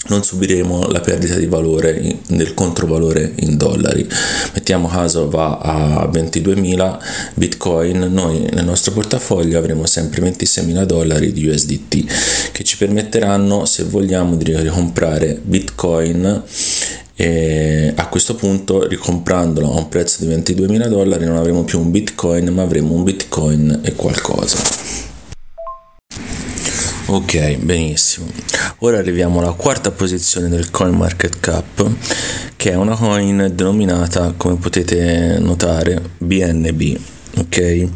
[0.09, 4.07] non subiremo la perdita di valore del controvalore in dollari.
[4.55, 6.99] Mettiamo caso va a 22.000
[7.35, 13.85] bitcoin, noi nel nostro portafoglio avremo sempre 26.000 dollari di USDT che ci permetteranno se
[13.85, 16.43] vogliamo di ricomprare bitcoin
[17.21, 21.91] e a questo punto ricomprandolo a un prezzo di 22.000 dollari non avremo più un
[21.91, 25.08] bitcoin ma avremo un bitcoin e qualcosa
[27.11, 28.27] Ok, benissimo.
[28.81, 31.91] Ora arriviamo alla quarta posizione del coin market cap,
[32.55, 36.99] che è una coin denominata, come potete notare, BNB.
[37.39, 37.89] Ok,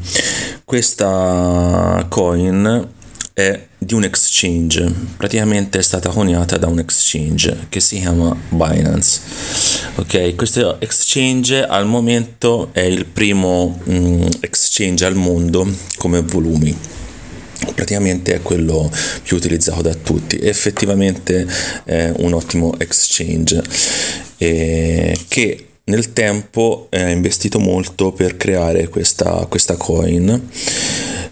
[0.65, 2.89] questa coin
[3.35, 9.21] è di un exchange, praticamente è stata coniata da un exchange che si chiama Binance.
[9.97, 17.01] Ok, questo exchange al momento è il primo mm, exchange al mondo come volumi
[17.75, 18.91] praticamente è quello
[19.23, 20.39] più utilizzato da tutti.
[20.39, 21.47] Effettivamente
[21.85, 23.63] è un ottimo exchange
[24.39, 30.49] eh, che nel tempo ha investito molto per creare questa, questa coin.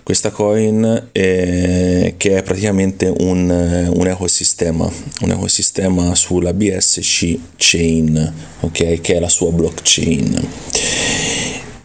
[0.03, 4.91] Questa coin è, che è praticamente un, un, ecosistema
[5.21, 9.01] un ecosistema sulla BSC chain ok?
[9.01, 10.49] Che è la sua blockchain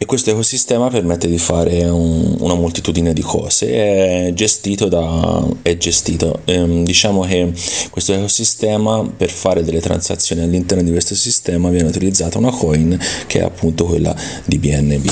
[0.05, 4.27] questo ecosistema permette di fare un, una moltitudine di cose.
[4.27, 6.41] È gestito da è gestito.
[6.45, 7.51] Ehm, diciamo che
[7.89, 13.39] questo ecosistema per fare delle transazioni all'interno di questo sistema viene utilizzata una coin che
[13.39, 14.15] è appunto quella
[14.45, 15.09] di BNB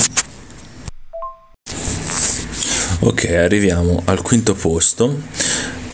[3.00, 5.20] ok arriviamo al quinto posto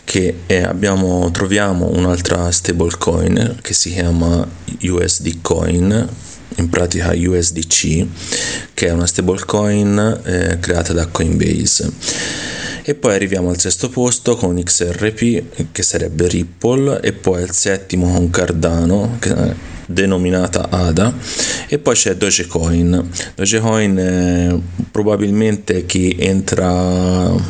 [0.03, 4.45] che abbiamo, troviamo un'altra stablecoin che si chiama
[4.81, 6.09] USD Coin
[6.61, 8.05] in pratica USDC,
[8.73, 11.91] che è una stablecoin eh, creata da Coinbase.
[12.83, 18.11] E poi arriviamo al sesto posto con XRP, che sarebbe Ripple, e poi al settimo
[18.11, 19.53] con Cardano, che è
[19.85, 21.13] denominata ADA,
[21.67, 23.09] e poi c'è Dogecoin.
[23.35, 24.55] Dogecoin è
[24.89, 27.41] probabilmente chi entra, o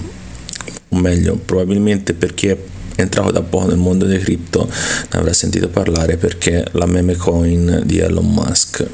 [0.89, 2.57] meglio, probabilmente per chi è
[3.01, 7.81] entrato da poco nel mondo dei cripto ne avrà sentito parlare perché la meme coin
[7.85, 8.85] di Elon Musk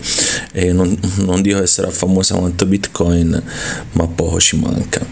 [0.51, 3.41] e non, non dico che sarà famosa quanto bitcoin
[3.93, 5.05] ma poco ci manca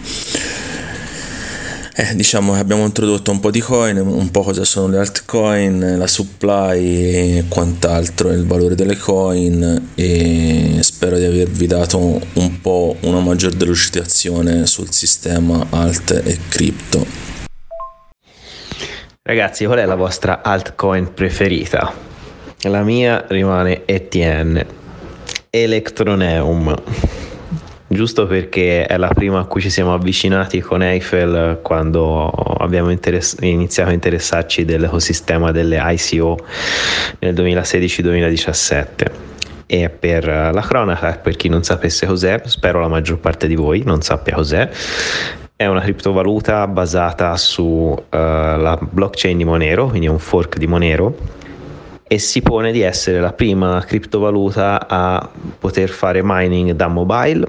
[1.98, 5.96] eh, diciamo che abbiamo introdotto un po' di coin, un po' cosa sono le altcoin,
[5.96, 12.96] la supply e quant'altro, il valore delle coin e spero di avervi dato un po'
[13.00, 17.35] una maggior delucidazione sul sistema alt e cripto.
[19.26, 21.92] Ragazzi, qual è la vostra altcoin preferita?
[22.60, 24.64] La mia rimane ETN,
[25.50, 26.72] Electroneum,
[27.88, 33.38] giusto perché è la prima a cui ci siamo avvicinati con Eiffel quando abbiamo interess-
[33.40, 36.38] iniziato a interessarci dell'ecosistema delle ICO
[37.18, 39.10] nel 2016-2017.
[39.66, 43.82] E per la cronaca, per chi non sapesse cos'è, spero la maggior parte di voi
[43.84, 44.70] non sappia cos'è,
[45.58, 51.16] è una criptovaluta basata sulla uh, blockchain di Monero, quindi è un fork di Monero
[52.06, 55.26] e si pone di essere la prima criptovaluta a
[55.58, 57.48] poter fare mining da mobile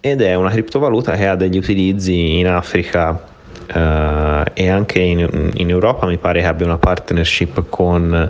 [0.00, 5.70] ed è una criptovaluta che ha degli utilizzi in Africa uh, e anche in, in,
[5.70, 6.06] Europa.
[6.06, 8.28] Mi pare che abbia una partnership con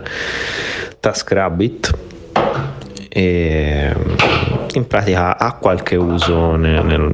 [0.99, 1.97] TaskRabbit
[3.09, 3.95] e
[4.73, 7.11] in pratica ha qualche uso nel, nel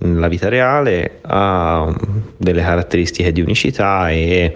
[0.00, 1.92] nella vita reale, ha
[2.36, 4.54] delle caratteristiche di unicità e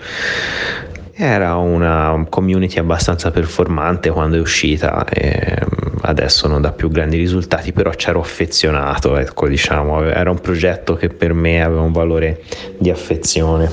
[1.17, 5.57] era una community abbastanza performante quando è uscita e
[6.03, 11.09] adesso non dà più grandi risultati però c'ero affezionato ecco diciamo era un progetto che
[11.09, 12.43] per me aveva un valore
[12.79, 13.71] di affezione.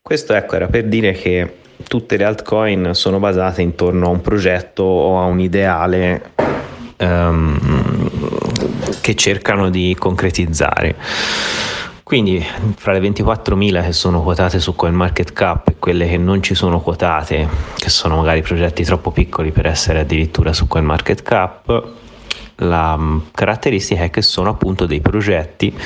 [0.00, 4.82] Questo ecco era per dire che tutte le altcoin sono basate intorno a un progetto
[4.82, 6.22] o a un ideale
[6.98, 8.19] um,
[9.10, 10.94] che cercano di concretizzare.
[12.04, 12.44] Quindi
[12.76, 17.48] fra le 24.000 che sono quotate su CoinMarketCap e quelle che non ci sono quotate,
[17.76, 21.84] che sono magari progetti troppo piccoli per essere addirittura su CoinMarketCap,
[22.56, 25.76] la mm, caratteristica è che sono appunto dei progetti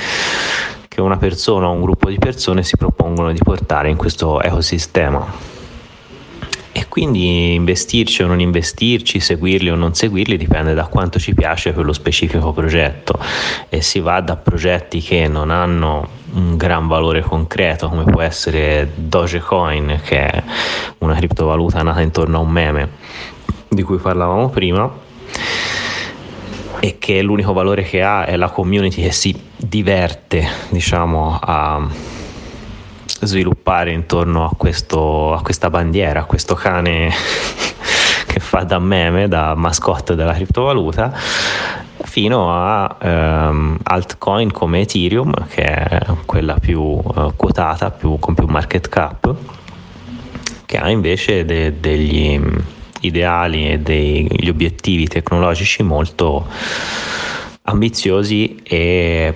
[0.87, 5.54] che una persona o un gruppo di persone si propongono di portare in questo ecosistema
[6.77, 11.71] e quindi investirci o non investirci, seguirli o non seguirli dipende da quanto ci piace
[11.71, 13.17] quello specifico progetto.
[13.69, 18.91] E si va da progetti che non hanno un gran valore concreto come può essere
[18.93, 20.43] Dogecoin che è
[20.97, 22.89] una criptovaluta nata intorno a un meme
[23.69, 24.91] di cui parlavamo prima
[26.81, 31.87] e che l'unico valore che ha è la community che si diverte diciamo a
[33.21, 37.11] sviluppare intorno a, questo, a questa bandiera, a questo cane
[38.27, 41.13] che fa da meme, da mascotte della criptovaluta,
[42.03, 48.45] fino a ehm, altcoin come Ethereum, che è quella più eh, quotata, più, con più
[48.47, 49.33] market cap,
[50.65, 52.39] che ha invece de- degli
[53.01, 56.47] ideali e degli obiettivi tecnologici molto
[57.63, 59.33] ambiziosi e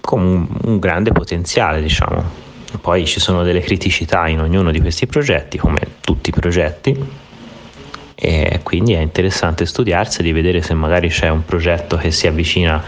[0.00, 2.39] con un grande potenziale, diciamo.
[2.78, 6.96] Poi ci sono delle criticità in ognuno di questi progetti, come tutti i progetti,
[8.14, 12.82] e quindi è interessante studiarseli, vedere se magari c'è un progetto che si avvicina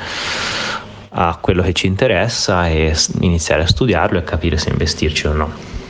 [1.09, 5.81] a quello che ci interessa e iniziare a studiarlo e capire se investirci o no.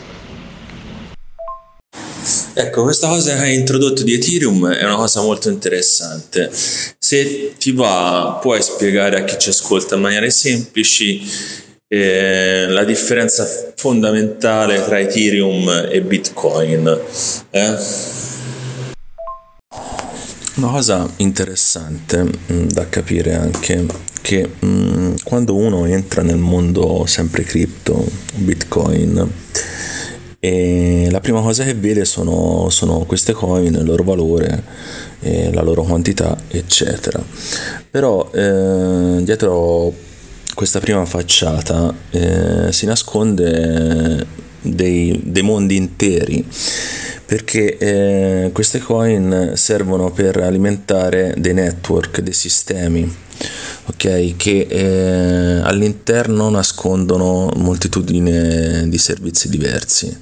[2.55, 6.51] Ecco, questa cosa che hai introdotto di Ethereum è una cosa molto interessante.
[6.53, 11.19] Se ti va, puoi spiegare a chi ci ascolta in maniera semplice
[11.95, 17.01] eh, la differenza fondamentale tra Ethereum e Bitcoin.
[17.51, 17.77] Eh?
[20.55, 23.85] Una cosa interessante mh, mm, da capire anche
[24.23, 28.03] che mh, mm, quando uno entra nel mondo sempre cripto,
[28.37, 29.31] Bitcoin,
[30.41, 34.63] e la prima cosa che vede sono, sono queste coin, il loro valore,
[35.21, 37.23] la loro quantità, eccetera.
[37.91, 39.95] Però eh, dietro
[40.55, 44.27] questa prima facciata eh, si nasconde
[44.61, 46.47] dei, dei, mondi interi
[47.25, 53.21] perché eh, queste coin servono per alimentare dei network, dei sistemi
[53.87, 54.37] ok?
[54.37, 60.21] Che eh, all'interno nascondono moltitudine di servizi diversi.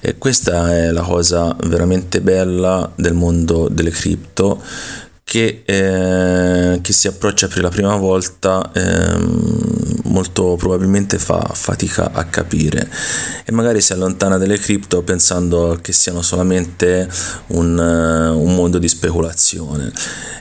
[0.00, 4.60] E questa è la cosa veramente bella del mondo delle cripto
[5.24, 12.24] che, eh, che si approccia per la prima volta ehm, molto probabilmente fa fatica a
[12.24, 12.88] capire.
[13.44, 17.08] E magari si allontana dalle cripto pensando che siano solamente
[17.48, 19.90] un, un mondo di speculazione.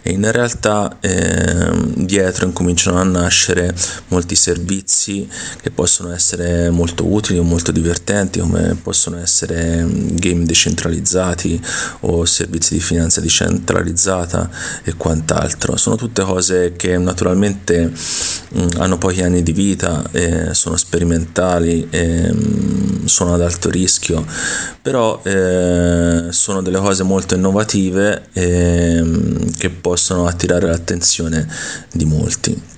[0.04, 3.74] E in realtà ehm, dietro incominciano a nascere
[4.08, 5.28] molti servizi
[5.62, 11.64] che possono essere molto utili o molto divertenti come possono essere game decentralizzati
[12.02, 14.50] o servizi di finanza decentralizzata
[14.84, 15.78] e quant'altro.
[15.78, 17.92] Sono tutte cose che naturalmente
[18.50, 22.34] mh, mm, hanno pochi anni di vita, eh, sono sperimentali, eh,
[23.06, 24.26] sono ad alto rischio,
[24.82, 31.48] però eh, sono delle cose molto innovative ehm, che possono attirare l'attenzione
[31.92, 32.70] di molti.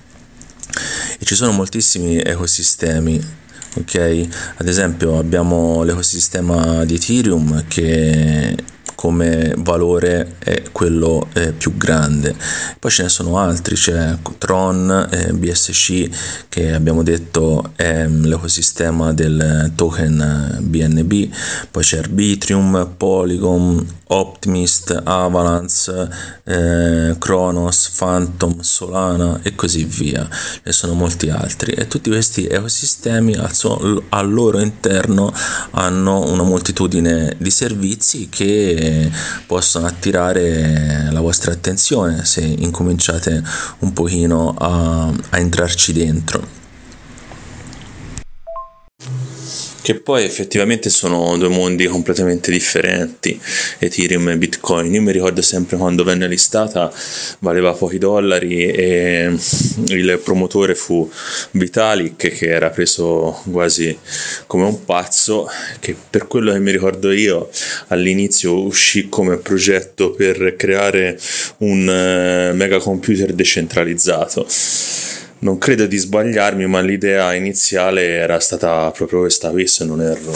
[1.20, 3.41] E ci sono moltissimi ecosistemi
[3.76, 4.28] ok
[4.58, 8.56] ad esempio abbiamo l'ecosistema di Ethereum che
[8.96, 12.36] come valore è quello eh, più grande.
[12.80, 16.10] Poi ce ne sono altri, c'è Tron, eh, BSC
[16.50, 21.34] che abbiamo detto è mm, l'ecosistema del token BNB,
[21.72, 26.10] poi c'è Arbitrium, Polygon, Optimist, Avalanche,
[26.44, 30.28] eh, Kronos, Phantom, Solana e così via.
[30.30, 35.34] Ce ne sono molti altri e tutti questi ecosistemi al, suo, al loro interno
[35.72, 38.82] hanno una moltitudine di servizi che
[39.45, 43.43] possono attirare la vostra attenzione se incominciate
[43.79, 46.61] un pochino a, a entrarci dentro.
[49.84, 53.38] Che poi effettivamente sono due mondi completamente differenti,
[53.79, 54.93] Ethereum e Bitcoin.
[54.93, 56.91] Io mi ricordo sempre quando venne listata
[57.39, 59.36] valeva pochi dollari e
[59.88, 61.09] il promotore fu
[61.51, 63.95] Vitalik che era preso quasi
[64.47, 65.49] come un pazzo,
[65.81, 67.49] che per quello che mi ricordo io
[67.88, 71.19] all'inizio uscì come progetto per creare
[71.57, 74.47] un eh, mega computer decentralizzato
[75.44, 80.32] non credo di sbagliarmi, ma l'idea iniziale era stata proprio questa qui, se non erro.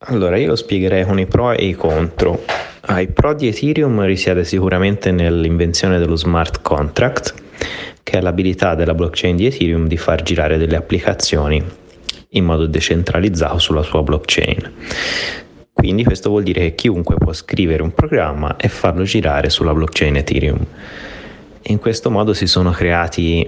[0.00, 2.44] Allora, io lo spiegherei con i pro e i contro.
[2.82, 7.34] Ah, I pro di Ethereum risiede sicuramente nell'invenzione dello smart contract,
[8.02, 11.62] che è l'abilità della blockchain di Ethereum di far girare delle applicazioni
[12.32, 14.72] in modo decentralizzato sulla sua blockchain.
[15.72, 20.16] Quindi questo vuol dire che chiunque può scrivere un programma e farlo girare sulla blockchain
[20.16, 20.66] Ethereum.
[21.68, 23.46] In questo modo si sono creati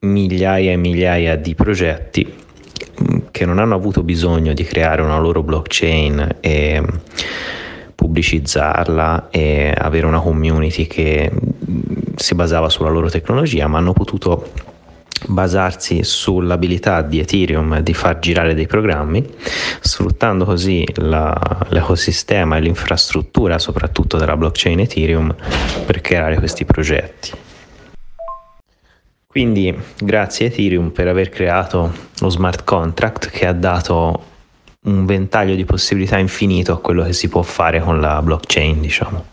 [0.00, 2.34] migliaia e migliaia di progetti
[3.30, 6.82] che non hanno avuto bisogno di creare una loro blockchain e
[7.94, 11.30] pubblicizzarla e avere una community che
[12.16, 14.50] si basava sulla loro tecnologia, ma hanno potuto
[15.26, 19.24] basarsi sull'abilità di Ethereum di far girare dei programmi,
[19.80, 21.34] sfruttando così la,
[21.68, 25.34] l'ecosistema e l'infrastruttura, soprattutto della blockchain Ethereum,
[25.86, 27.32] per creare questi progetti.
[29.26, 34.32] Quindi grazie Ethereum per aver creato lo smart contract che ha dato
[34.84, 39.24] un ventaglio di possibilità infinito a quello che si può fare con la blockchain, diciamo.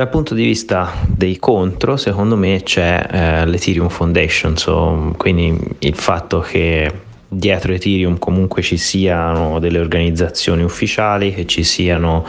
[0.00, 5.94] Dal punto di vista dei contro, secondo me c'è eh, l'Ethereum Foundation, so, quindi il
[5.94, 6.90] fatto che
[7.28, 12.26] dietro Ethereum comunque ci siano delle organizzazioni ufficiali, che ci siano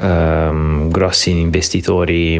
[0.00, 2.38] ehm, grossi investitori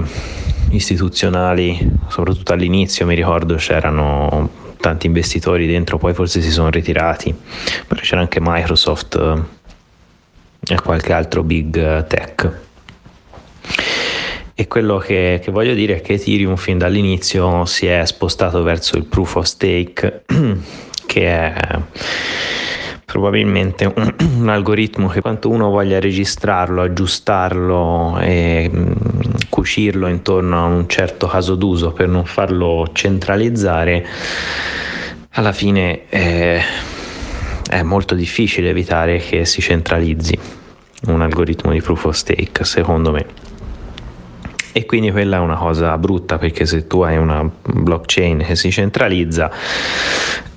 [0.73, 4.51] istituzionali, soprattutto all'inizio mi ricordo c'erano
[4.81, 7.35] tanti investitori dentro, poi forse si sono ritirati,
[7.87, 12.69] però c'era anche Microsoft eh, e qualche altro big tech.
[14.61, 18.99] E quello che, che, voglio dire è che Ethereum fin dall'inizio si è spostato verso
[18.99, 20.25] il proof of stake,
[21.07, 21.79] che è
[23.07, 30.67] probabilmente un, un, algoritmo che quanto uno voglia registrarlo, aggiustarlo e mh, cucirlo intorno a
[30.67, 34.07] un certo caso d'uso per non farlo centralizzare,
[35.31, 36.61] alla fine è,
[37.71, 40.39] è molto difficile evitare che si centralizzi
[41.07, 43.40] un algoritmo di proof of stake, secondo me.
[44.73, 48.71] E quindi quella è una cosa brutta perché se tu hai una blockchain che si
[48.71, 49.51] centralizza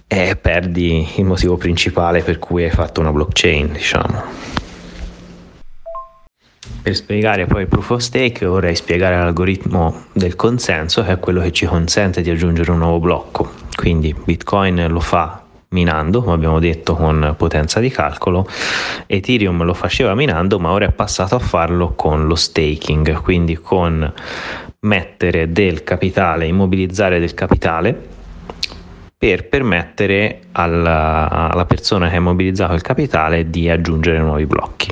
[0.08, 4.24] eh, perdi il motivo principale per cui hai fatto una blockchain, diciamo.
[6.84, 11.42] Per spiegare poi il proof of stake vorrei spiegare l'algoritmo del consenso che è quello
[11.42, 13.52] che ci consente di aggiungere un nuovo blocco.
[13.76, 15.43] Quindi Bitcoin lo fa
[15.74, 18.48] minando, come abbiamo detto, con potenza di calcolo.
[19.06, 24.12] Ethereum lo faceva minando, ma ora è passato a farlo con lo staking, quindi con
[24.82, 28.12] mettere del capitale, immobilizzare del capitale
[29.18, 34.92] per permettere alla, alla persona che ha immobilizzato il capitale di aggiungere nuovi blocchi.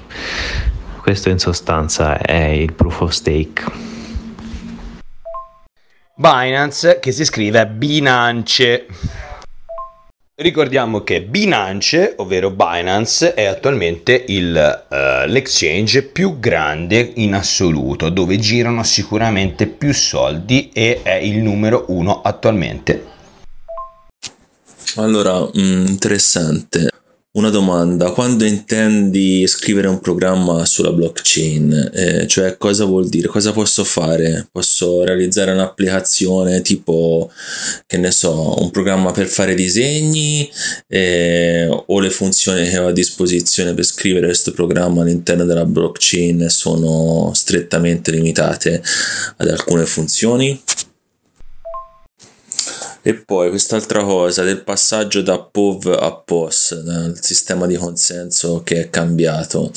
[1.02, 3.64] Questo in sostanza è il proof of stake.
[6.16, 8.86] Binance che si scrive Binance.
[10.42, 18.40] Ricordiamo che Binance, ovvero Binance, è attualmente il, uh, l'exchange più grande in assoluto, dove
[18.40, 23.06] girano sicuramente più soldi e è il numero uno attualmente.
[24.96, 26.91] Allora, mm, interessante.
[27.34, 33.30] Una domanda, quando intendi scrivere un programma sulla blockchain, eh, cioè cosa vuol dire?
[33.30, 34.50] Cosa posso fare?
[34.52, 37.32] Posso realizzare un'applicazione tipo,
[37.88, 40.52] che ne so, un programma per fare disegni
[40.90, 46.50] eh, o le funzioni che ho a disposizione per scrivere questo programma all'interno della blockchain
[46.50, 48.84] sono strettamente limitate
[49.38, 50.62] ad alcune funzioni?
[53.04, 58.82] E poi quest'altra cosa del passaggio da POV a POS, dal sistema di consenso che
[58.82, 59.72] è cambiato.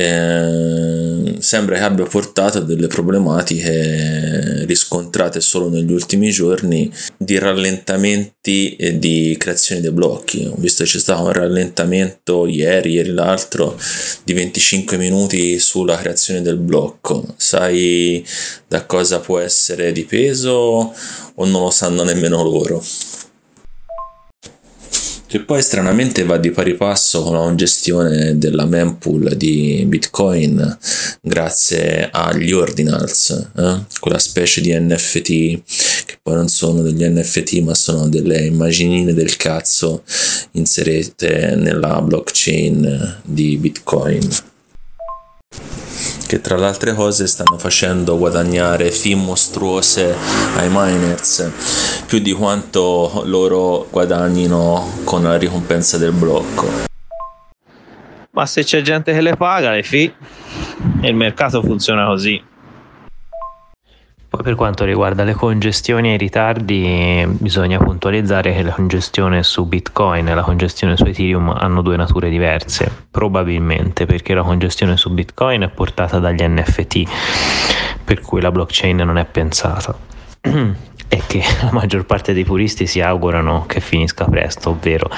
[0.00, 8.76] Eh, sembra che abbia portato a delle problematiche riscontrate solo negli ultimi giorni di rallentamenti
[8.76, 10.46] e di creazione dei blocchi.
[10.46, 13.76] Ho visto che c'è stato un rallentamento ieri, ieri l'altro,
[14.22, 17.34] di 25 minuti sulla creazione del blocco.
[17.36, 18.24] Sai
[18.68, 20.94] da cosa può essere dipeso
[21.34, 22.80] o non lo sanno nemmeno loro?
[25.28, 30.78] Che poi stranamente va di pari passo con la gestione della mempool di Bitcoin
[31.20, 33.84] grazie agli ordinals, eh?
[34.00, 35.26] quella specie di NFT
[36.06, 40.02] che poi non sono degli NFT ma sono delle immaginine del cazzo
[40.52, 44.26] inserite nella blockchain di Bitcoin
[46.28, 50.14] che tra le altre cose stanno facendo guadagnare fee mostruose
[50.56, 51.50] ai miners
[52.06, 56.86] più di quanto loro guadagnino con la ricompensa del blocco.
[58.32, 60.14] Ma se c'è gente che le paga le fee,
[61.02, 62.40] il mercato funziona così.
[64.38, 69.66] Poi per quanto riguarda le congestioni e i ritardi, bisogna puntualizzare che la congestione su
[69.66, 75.10] Bitcoin e la congestione su Ethereum hanno due nature diverse, probabilmente perché la congestione su
[75.10, 77.02] Bitcoin è portata dagli NFT,
[78.04, 79.92] per cui la blockchain non è pensata.
[80.40, 85.10] e che la maggior parte dei puristi si augurano che finisca presto, ovvero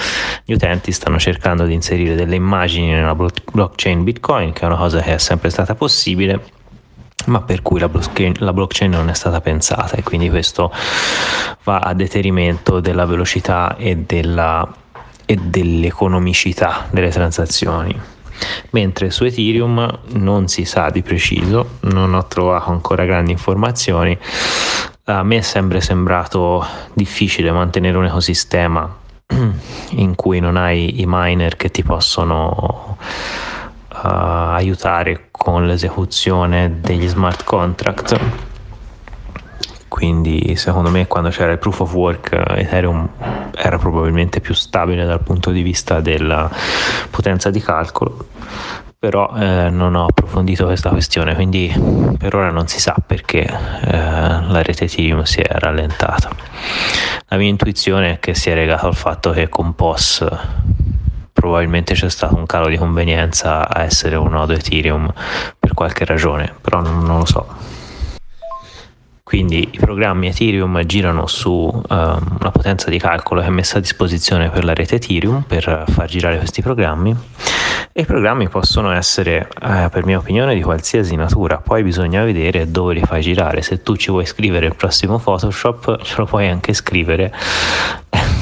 [0.47, 5.03] gli utenti stanno cercando di inserire delle immagini nella blockchain Bitcoin, che è una cosa
[5.03, 6.41] che è sempre stata possibile,
[7.27, 10.73] ma per cui la blockchain, la blockchain, non è stata pensata e quindi questo
[11.65, 14.67] va a deterimento della velocità e, della,
[15.27, 17.99] e dell'economicità delle transazioni.
[18.71, 24.17] Mentre su Ethereum non si sa di preciso, non ho trovato ancora grandi informazioni,
[25.05, 28.97] a me è sempre sembrato difficile mantenere un ecosistema
[29.91, 32.97] in cui non hai i miner che ti possono
[34.03, 38.19] aiutare con l'esecuzione degli smart contract.
[39.89, 43.09] Quindi secondo me quando c'era il proof of work Ethereum
[43.55, 46.49] era probabilmente più stabile dal punto di vista della
[47.11, 48.29] potenza di calcolo
[49.01, 51.73] però eh, non ho approfondito questa questione, quindi
[52.19, 56.29] per ora non si sa perché eh, la rete Ethereum si è rallentata.
[57.29, 60.27] La mia intuizione è che sia legato al fatto che con POS
[61.41, 65.11] probabilmente c'è stato un calo di convenienza a essere un nodo Ethereum
[65.59, 67.47] per qualche ragione, però non, non lo so.
[69.23, 73.81] Quindi i programmi Ethereum girano su um, una potenza di calcolo che è messa a
[73.81, 77.17] disposizione per la rete Ethereum per far girare questi programmi
[77.93, 81.59] e i programmi possono essere, eh, per mia opinione, di qualsiasi natura.
[81.59, 83.63] Poi bisogna vedere dove li fai girare.
[83.63, 87.33] Se tu ci vuoi scrivere il prossimo Photoshop, ce lo puoi anche scrivere,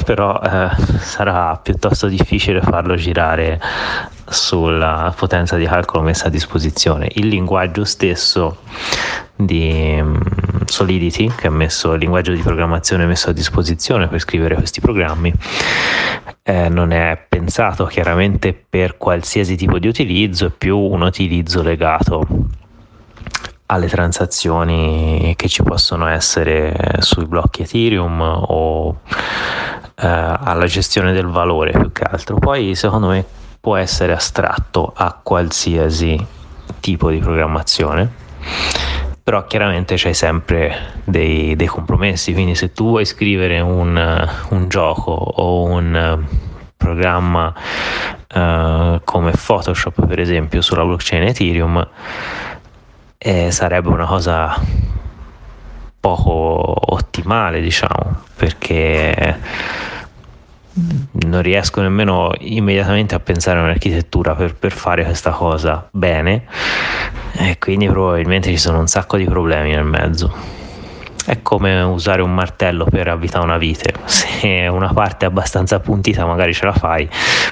[0.09, 3.61] però eh, sarà piuttosto difficile farlo girare
[4.25, 7.11] sulla potenza di calcolo messa a disposizione.
[7.13, 8.61] Il linguaggio stesso
[9.35, 10.19] di um,
[10.65, 15.31] Solidity, che ha messo il linguaggio di programmazione messo a disposizione per scrivere questi programmi,
[16.41, 22.25] eh, non è pensato chiaramente per qualsiasi tipo di utilizzo, è più un utilizzo legato
[23.71, 28.99] alle transazioni che ci possono essere sui blocchi Ethereum o
[29.95, 32.37] eh, alla gestione del valore più che altro.
[32.37, 33.23] Poi secondo me
[33.59, 36.25] può essere astratto a qualsiasi
[36.79, 38.27] tipo di programmazione
[39.29, 45.11] però chiaramente c'hai sempre dei, dei, compromessi, quindi se tu vuoi scrivere un, un gioco
[45.11, 46.25] o un
[46.75, 47.53] programma
[48.33, 51.87] uh, come Photoshop per esempio sulla blockchain Ethereum
[53.21, 54.55] eh, sarebbe una cosa
[55.99, 59.37] poco ottimale diciamo perché
[61.11, 66.45] non riesco nemmeno immediatamente a pensare a un'architettura per, per fare questa cosa bene
[67.37, 70.33] e quindi probabilmente ci sono un sacco di problemi nel mezzo.
[71.25, 73.93] È come usare un martello per avvitare una vite.
[74.05, 77.09] Se una parte è abbastanza appuntita magari ce la fai,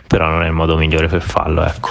[0.08, 1.90] però non è il modo migliore per farlo, ecco.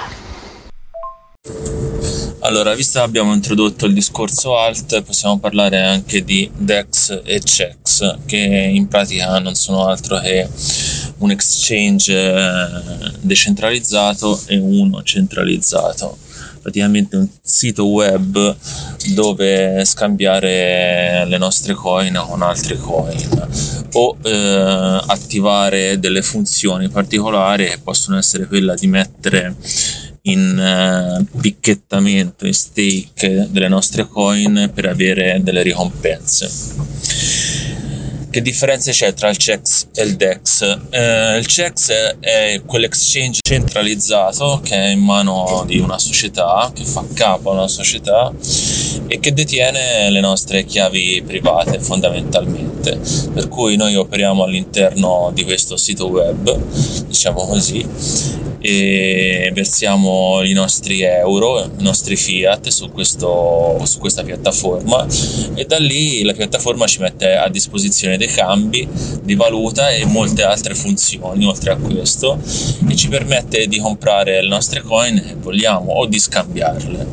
[2.46, 8.18] Allora, visto che abbiamo introdotto il discorso alt, possiamo parlare anche di DEX e CHEX,
[8.24, 10.48] che in pratica non sono altro che
[11.18, 16.18] un exchange eh, decentralizzato e uno centralizzato.
[16.62, 18.56] Praticamente un sito web
[19.14, 23.48] dove scambiare le nostre coin con altre coin
[23.92, 29.56] o eh, attivare delle funzioni particolari che possono essere quella di mettere
[30.26, 37.25] in uh, picchettamento, in stake delle nostre coin per avere delle ricompense
[38.36, 40.60] che differenza c'è tra il CEX e il DEX?
[40.90, 41.88] Eh, il CEX
[42.20, 47.68] è quell'exchange centralizzato che è in mano di una società, che fa capo a una
[47.68, 48.30] società
[49.06, 53.00] e che detiene le nostre chiavi private fondamentalmente.
[53.32, 56.58] Per cui noi operiamo all'interno di questo sito web,
[57.06, 57.86] diciamo così,
[58.60, 65.06] e versiamo i nostri euro, i nostri fiat su, questo, su questa piattaforma
[65.54, 68.88] e da lì la piattaforma ci mette a disposizione dei cambi
[69.22, 72.38] di valuta e molte altre funzioni oltre a questo
[72.88, 77.06] e ci permette di comprare le nostre coin che vogliamo o di scambiarle.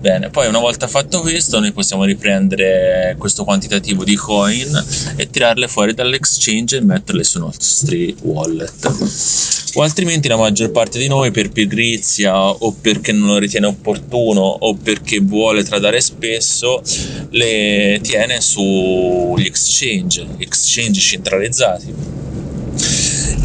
[0.00, 4.84] Bene, poi una volta fatto questo noi possiamo riprendere questo quantitativo di coin
[5.16, 11.06] e tirarle fuori dall'exchange e metterle sui nostri wallet o altrimenti la maggior parte di
[11.06, 16.82] noi per pigrizia o perché non lo ritiene opportuno o perché vuole tradare spesso
[17.30, 20.26] le tiene sugli exchange,
[20.60, 21.94] exchange centralizzati.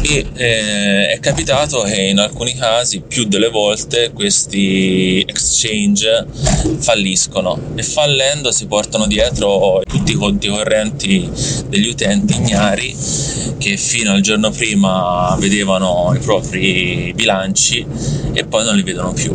[0.08, 6.26] E eh, è capitato che in alcuni casi più delle volte questi exchange
[6.78, 11.28] falliscono e fallendo si portano dietro tutti i conti correnti
[11.68, 12.94] degli utenti ignari
[13.58, 17.84] che fino al giorno prima vedevano i propri bilanci
[18.32, 19.34] e poi non li vedono più.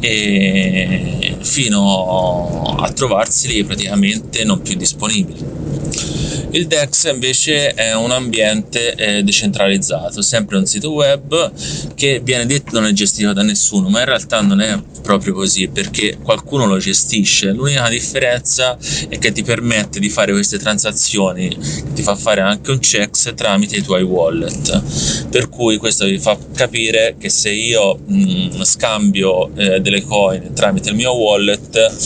[0.00, 6.19] E fino a trovarseli praticamente non più disponibili
[6.52, 11.52] Il DEX invece è un ambiente eh, decentralizzato, sempre un sito web
[11.94, 14.76] che viene detto non è gestito da nessuno, ma in realtà non è
[15.10, 17.50] proprio così perché qualcuno lo gestisce.
[17.50, 21.56] L'unica differenza è che ti permette di fare queste transazioni,
[21.92, 25.28] ti fa fare anche un checks tramite i tuoi wallet.
[25.28, 30.52] Per cui questo vi fa capire che se io mh, mm, scambio eh, delle coin
[30.54, 31.96] tramite il mio wallet,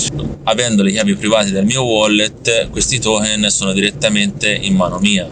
[0.45, 5.29] avendo le chiavi private del mio wallet, questi token sono direttamente in mano mia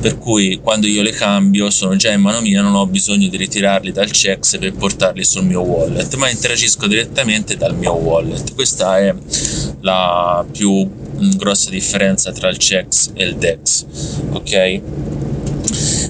[0.00, 3.36] per cui quando io le cambio sono già in mano mia, non ho bisogno di
[3.36, 8.54] ritirarli dal checks per portarli sul mio wallet, ma interagisco direttamente dal mio wallet.
[8.54, 9.14] Questa è
[9.80, 10.88] la più
[11.36, 13.84] grossa differenza tra il checks e il DEX,
[14.30, 14.80] ok?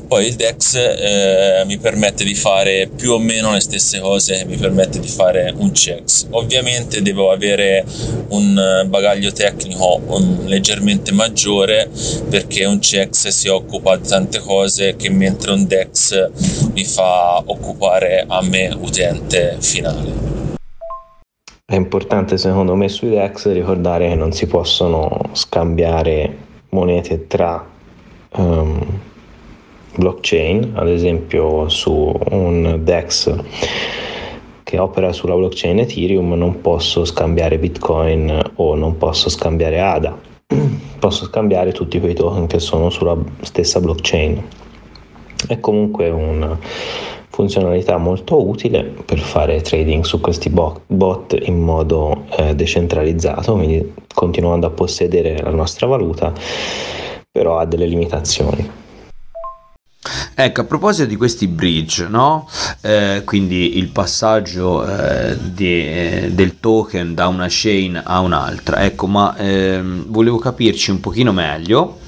[0.09, 4.45] Poi il DEX eh, mi permette di fare più o meno le stesse cose che
[4.47, 6.29] mi permette di fare un checks.
[6.31, 7.85] Ovviamente devo avere
[8.29, 11.91] un bagaglio tecnico un, leggermente maggiore
[12.31, 16.31] perché un checks si occupa di tante cose che mentre un DEX
[16.73, 20.37] mi fa occupare a me utente finale.
[21.67, 26.35] È importante secondo me sui DEX ricordare che non si possono scambiare
[26.71, 27.63] monete tra
[28.37, 29.01] um,
[29.99, 33.35] blockchain, ad esempio su un DEX
[34.63, 40.19] che opera sulla blockchain Ethereum non posso scambiare Bitcoin o non posso scambiare ADA,
[40.99, 44.43] posso scambiare tutti quei token che sono sulla stessa blockchain.
[45.47, 46.59] È comunque una
[47.31, 54.67] funzionalità molto utile per fare trading su questi bot in modo eh, decentralizzato, quindi continuando
[54.67, 56.31] a possedere la nostra valuta,
[57.31, 58.88] però ha delle limitazioni.
[60.35, 62.49] Ecco, a proposito di questi bridge, no?
[62.81, 69.07] eh, quindi il passaggio eh, di, eh, del token da una chain a un'altra, ecco,
[69.07, 72.07] ma ehm, volevo capirci un pochino meglio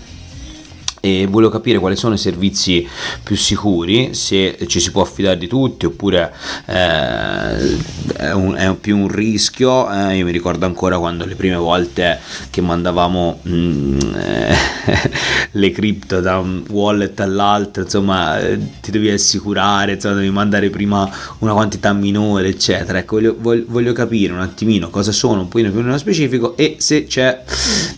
[1.01, 2.87] e volevo capire quali sono i servizi
[3.23, 6.33] più sicuri, se ci si può affidare di tutti oppure
[6.67, 7.79] eh,
[8.17, 9.91] è, un, è, più un rischio.
[9.91, 12.19] Eh, io mi ricordo ancora quando le prime volte
[12.51, 14.55] che mandavamo mm, eh,
[15.53, 18.39] le cripto da un wallet all'altro, insomma,
[18.81, 22.99] ti devi assicurare, insomma, devi mandare prima una quantità minore, eccetera.
[22.99, 26.77] Ecco, voglio, voglio, voglio capire un attimino cosa sono un po' più nello specifico e
[26.79, 27.43] se c'è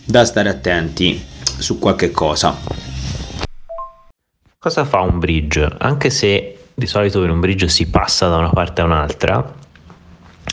[0.05, 1.21] da stare attenti
[1.57, 2.92] su qualche cosa.
[4.63, 5.75] Cosa fa un bridge?
[5.79, 9.53] Anche se di solito per un bridge si passa da una parte a un'altra,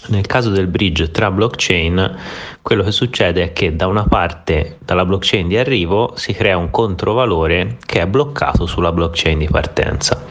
[0.07, 2.19] nel caso del bridge tra blockchain,
[2.63, 6.71] quello che succede è che da una parte, dalla blockchain di arrivo, si crea un
[6.71, 10.27] controvalore che è bloccato sulla blockchain di partenza.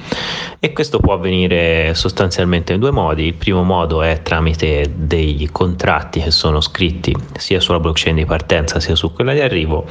[0.59, 3.27] E questo può avvenire sostanzialmente in due modi.
[3.27, 8.79] Il primo modo è tramite dei contratti che sono scritti sia sulla blockchain di partenza
[8.81, 9.85] sia su quella di arrivo.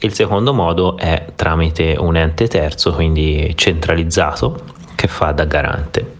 [0.00, 4.60] Il secondo modo è tramite un ente terzo, quindi centralizzato,
[4.96, 6.18] che fa da garante.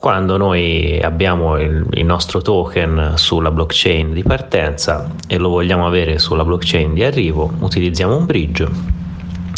[0.00, 6.20] Quando noi abbiamo il, il, nostro token sulla blockchain di partenza e lo vogliamo avere
[6.20, 8.68] sulla blockchain di arrivo, utilizziamo un bridge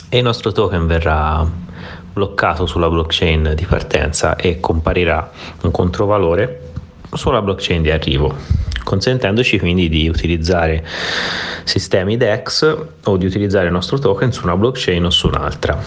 [0.09, 1.47] e il nostro token verrà
[2.15, 5.31] bloccato sulla blockchain di partenza e comparirà
[5.61, 6.71] un controvalore
[7.13, 8.35] sulla blockchain di arrivo,
[8.83, 10.83] consentendoci quindi di utilizzare
[11.65, 15.79] sistemi DEX o di utilizzare il nostro token su una blockchain o su un'altra.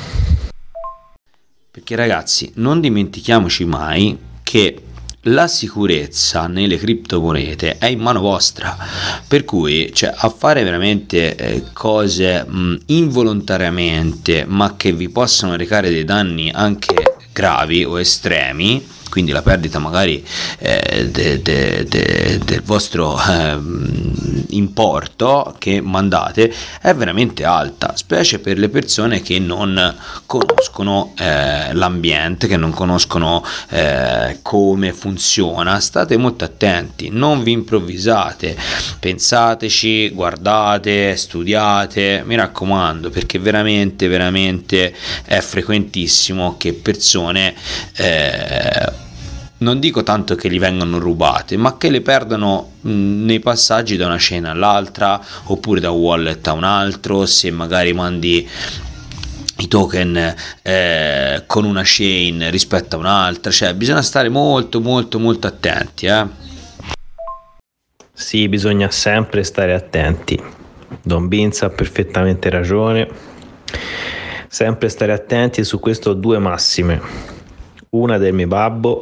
[1.71, 4.83] Perché ragazzi, non dimentichiamoci mai che
[5.27, 8.77] la sicurezza nelle criptomonete è in mano vostra.
[9.25, 15.89] Per cui cioè, a fare veramente eh, cose mh, involontariamente ma che vi possono recare
[15.89, 20.25] dei danni anche gravi o estremi quindi la perdita magari
[20.57, 23.59] eh, de, de, de, del vostro eh,
[24.49, 26.51] importo che mandate
[26.81, 29.95] è veramente alta, specie per le persone che non
[30.25, 35.79] conoscono eh, l'ambiente, che non conoscono eh, come funziona.
[35.79, 38.57] State molto attenti, non vi improvvisate,
[38.99, 44.91] pensateci, guardate, studiate, mi raccomando, perché veramente, veramente
[45.23, 47.53] è frequentissimo che persone
[47.97, 49.02] eh,
[49.63, 52.91] non dico tanto che gli vengano rubate, ma che le perdono mh,
[53.25, 57.93] nei passaggi da una scena all'altra, oppure da un wallet a un altro, se magari
[57.93, 58.47] mandi
[59.57, 65.47] i token eh, con una chain rispetto a un'altra, cioè bisogna stare molto molto molto
[65.47, 66.05] attenti.
[66.05, 66.27] Eh?
[68.13, 70.39] Sì, bisogna sempre stare attenti.
[71.01, 73.07] Don Binz ha perfettamente ragione.
[74.47, 77.01] Sempre stare attenti su questo due massime.
[77.89, 79.01] Una del mio babbo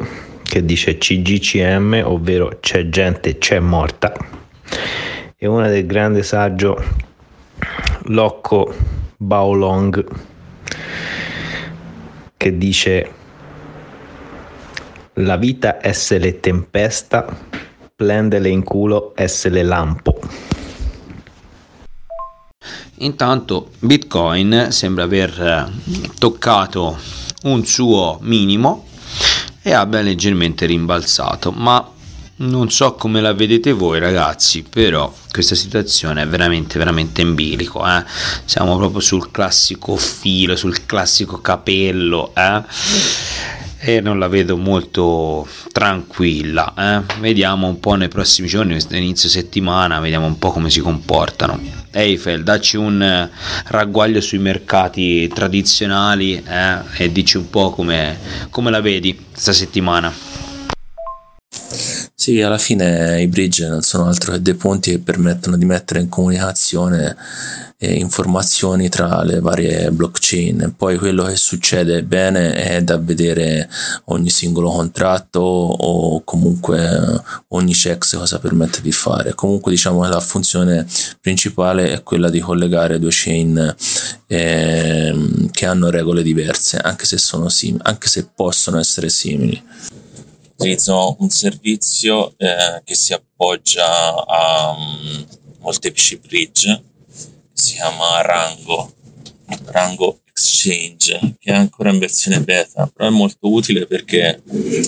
[0.52, 4.14] che dice CGCM, ovvero c'è gente, c'è morta,
[5.38, 6.78] e una del grande saggio
[8.08, 8.76] Locco
[9.16, 10.06] Baolong
[12.36, 13.12] che dice
[15.14, 17.26] la vita essere tempesta,
[17.96, 20.20] prendele in culo essere lampo.
[22.96, 26.98] Intanto Bitcoin sembra aver eh, toccato
[27.44, 28.90] un suo minimo
[29.62, 31.88] e abbia leggermente rimbalzato, ma
[32.38, 37.86] non so come la vedete voi ragazzi, però questa situazione è veramente veramente in bilico,
[37.86, 38.04] eh?
[38.46, 42.64] siamo proprio sul classico filo, sul classico capello, eh?
[43.84, 46.74] E non la vedo molto tranquilla.
[46.78, 47.20] Eh?
[47.20, 51.60] Vediamo un po' nei prossimi giorni, inizio settimana, vediamo un po' come si comportano.
[51.90, 53.30] Eiffel, dacci un eh,
[53.66, 56.78] ragguaglio sui mercati tradizionali eh?
[56.98, 58.18] e dici un po' come,
[58.52, 60.14] come la vedi questa settimana.
[62.22, 66.02] Sì, alla fine i bridge non sono altro che dei ponti che permettono di mettere
[66.02, 67.18] in comunicazione
[67.80, 70.76] eh, informazioni tra le varie blockchain.
[70.78, 73.68] Poi quello che succede bene è da vedere
[74.06, 79.34] ogni singolo contratto o comunque ogni checks cosa permette di fare.
[79.34, 80.86] Comunque diciamo che la funzione
[81.20, 83.76] principale è quella di collegare due chain
[84.28, 89.60] eh, che hanno regole diverse, anche se, sono sim- anche se possono essere simili
[90.62, 95.26] utilizzo un servizio eh, che si appoggia a um,
[95.60, 96.84] molteplici bridge,
[97.52, 98.94] si chiama Rango,
[99.66, 104.42] Rango Exchange, che è ancora in versione beta, però è molto utile perché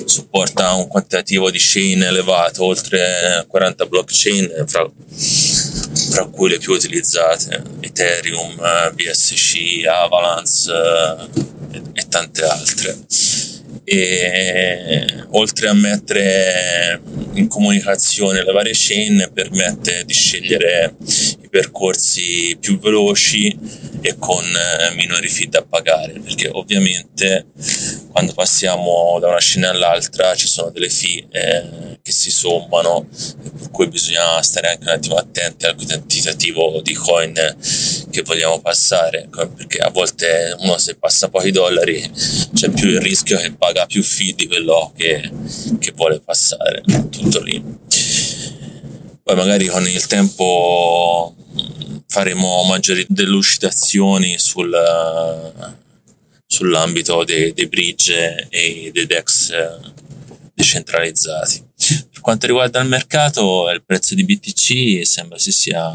[0.05, 4.89] supporta un quantitativo di chain elevato, oltre 40 blockchain, fra,
[6.11, 8.55] fra cui le più utilizzate, Ethereum,
[8.93, 10.71] BSC, Avalanche
[11.71, 13.05] eh, e, e tante altre
[13.83, 17.01] e oltre a mettere
[17.33, 20.95] in comunicazione le varie chain permette di scegliere
[21.53, 23.55] percorsi più veloci
[24.01, 27.45] e con eh, minori fee da pagare perché ovviamente
[28.09, 33.69] quando passiamo da una scena all'altra ci sono delle fee eh, che si sommano per
[33.69, 37.33] cui bisogna stare anche un attimo attenti al quantitativo di coin
[38.09, 42.01] che vogliamo passare perché a volte uno se passa pochi dollari
[42.51, 45.29] c'è più il rischio che paga più fee di quello che,
[45.77, 46.81] che vuole passare
[47.11, 47.63] tutto lì
[49.23, 51.35] poi magari con il tempo
[52.07, 54.71] faremo maggiori delucidazioni sul,
[56.45, 59.51] sull'ambito dei, dei, bridge e dei DEX
[60.53, 61.63] decentralizzati.
[62.11, 65.91] Per quanto riguarda il mercato, il prezzo di BTC sembra si sia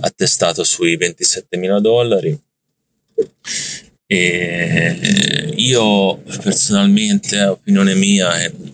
[0.00, 2.38] attestato sui 27 mila dollari.
[4.14, 8.28] E io personalmente, opinione mia,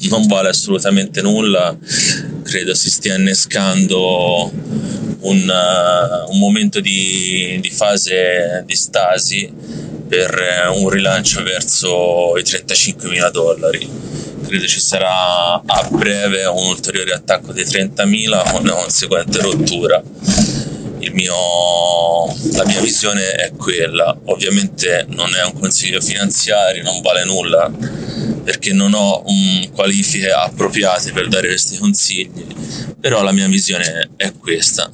[0.09, 1.79] non vale assolutamente nulla,
[2.43, 4.51] credo si stia innescando
[5.21, 9.49] un, uh, un momento di, di, fase di stasi
[10.09, 13.89] per un rilancio verso i 35 mila dollari.
[14.45, 20.03] Credo ci sarà a breve un ulteriore attacco dei 30.000 con una conseguente rottura.
[21.13, 21.35] Mio,
[22.53, 24.17] la mia visione è quella.
[24.27, 27.71] Ovviamente non è un consiglio finanziario, non vale nulla
[28.49, 32.47] perché non ho um, qualifiche appropriate per dare questi consigli,
[32.99, 34.91] però la mia visione è questa.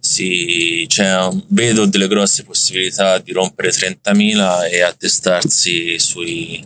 [0.00, 6.64] Sì, cioè, vedo delle grosse possibilità di rompere 30.000 e attestarsi sui,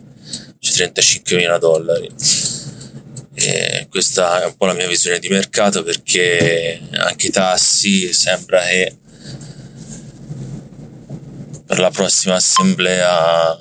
[0.57, 2.09] sui 35.000 dollari.
[3.33, 8.61] E questa è un po' la mia visione di mercato perché anche i tassi sembra
[8.61, 8.97] che
[11.65, 13.57] per la prossima assemblea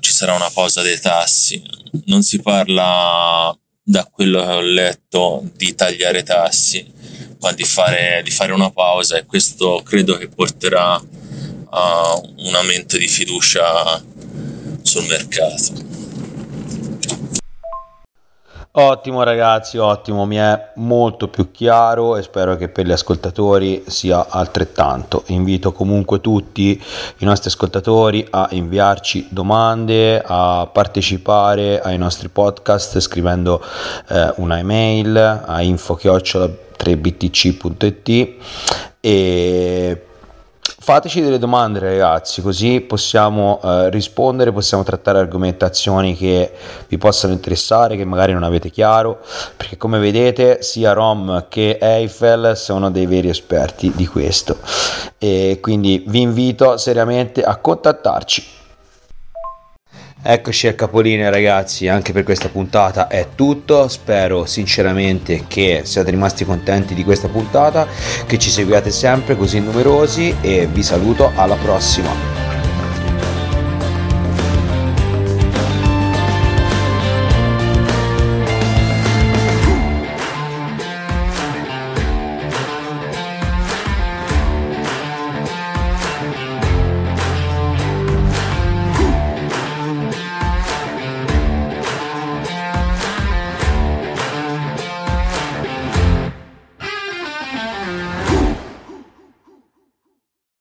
[0.00, 1.60] ci sarà una pausa dei tassi.
[2.04, 3.52] Non si parla,
[3.82, 6.88] da quello che ho letto, di tagliare tassi,
[7.40, 11.02] ma di fare, di fare una pausa e questo credo che porterà
[11.72, 14.00] a un aumento di fiducia
[14.82, 15.72] sul mercato.
[18.72, 24.28] Ottimo ragazzi, ottimo, mi è molto più chiaro e spero che per gli ascoltatori sia
[24.28, 25.24] altrettanto.
[25.26, 26.80] Invito comunque tutti
[27.18, 33.60] i nostri ascoltatori a inviarci domande, a partecipare ai nostri podcast scrivendo
[34.08, 38.34] eh, una email a info-3btc.it
[39.00, 40.04] e
[40.92, 46.50] Fateci delle domande ragazzi, così possiamo eh, rispondere, possiamo trattare argomentazioni che
[46.88, 49.20] vi possano interessare, che magari non avete chiaro,
[49.56, 54.56] perché come vedete sia Rom che Eiffel sono dei veri esperti di questo.
[55.16, 58.59] E quindi vi invito seriamente a contattarci.
[60.22, 66.44] Eccoci al capolinea ragazzi, anche per questa puntata è tutto, spero sinceramente che siate rimasti
[66.44, 67.86] contenti di questa puntata,
[68.26, 72.49] che ci seguiate sempre così numerosi e vi saluto alla prossima.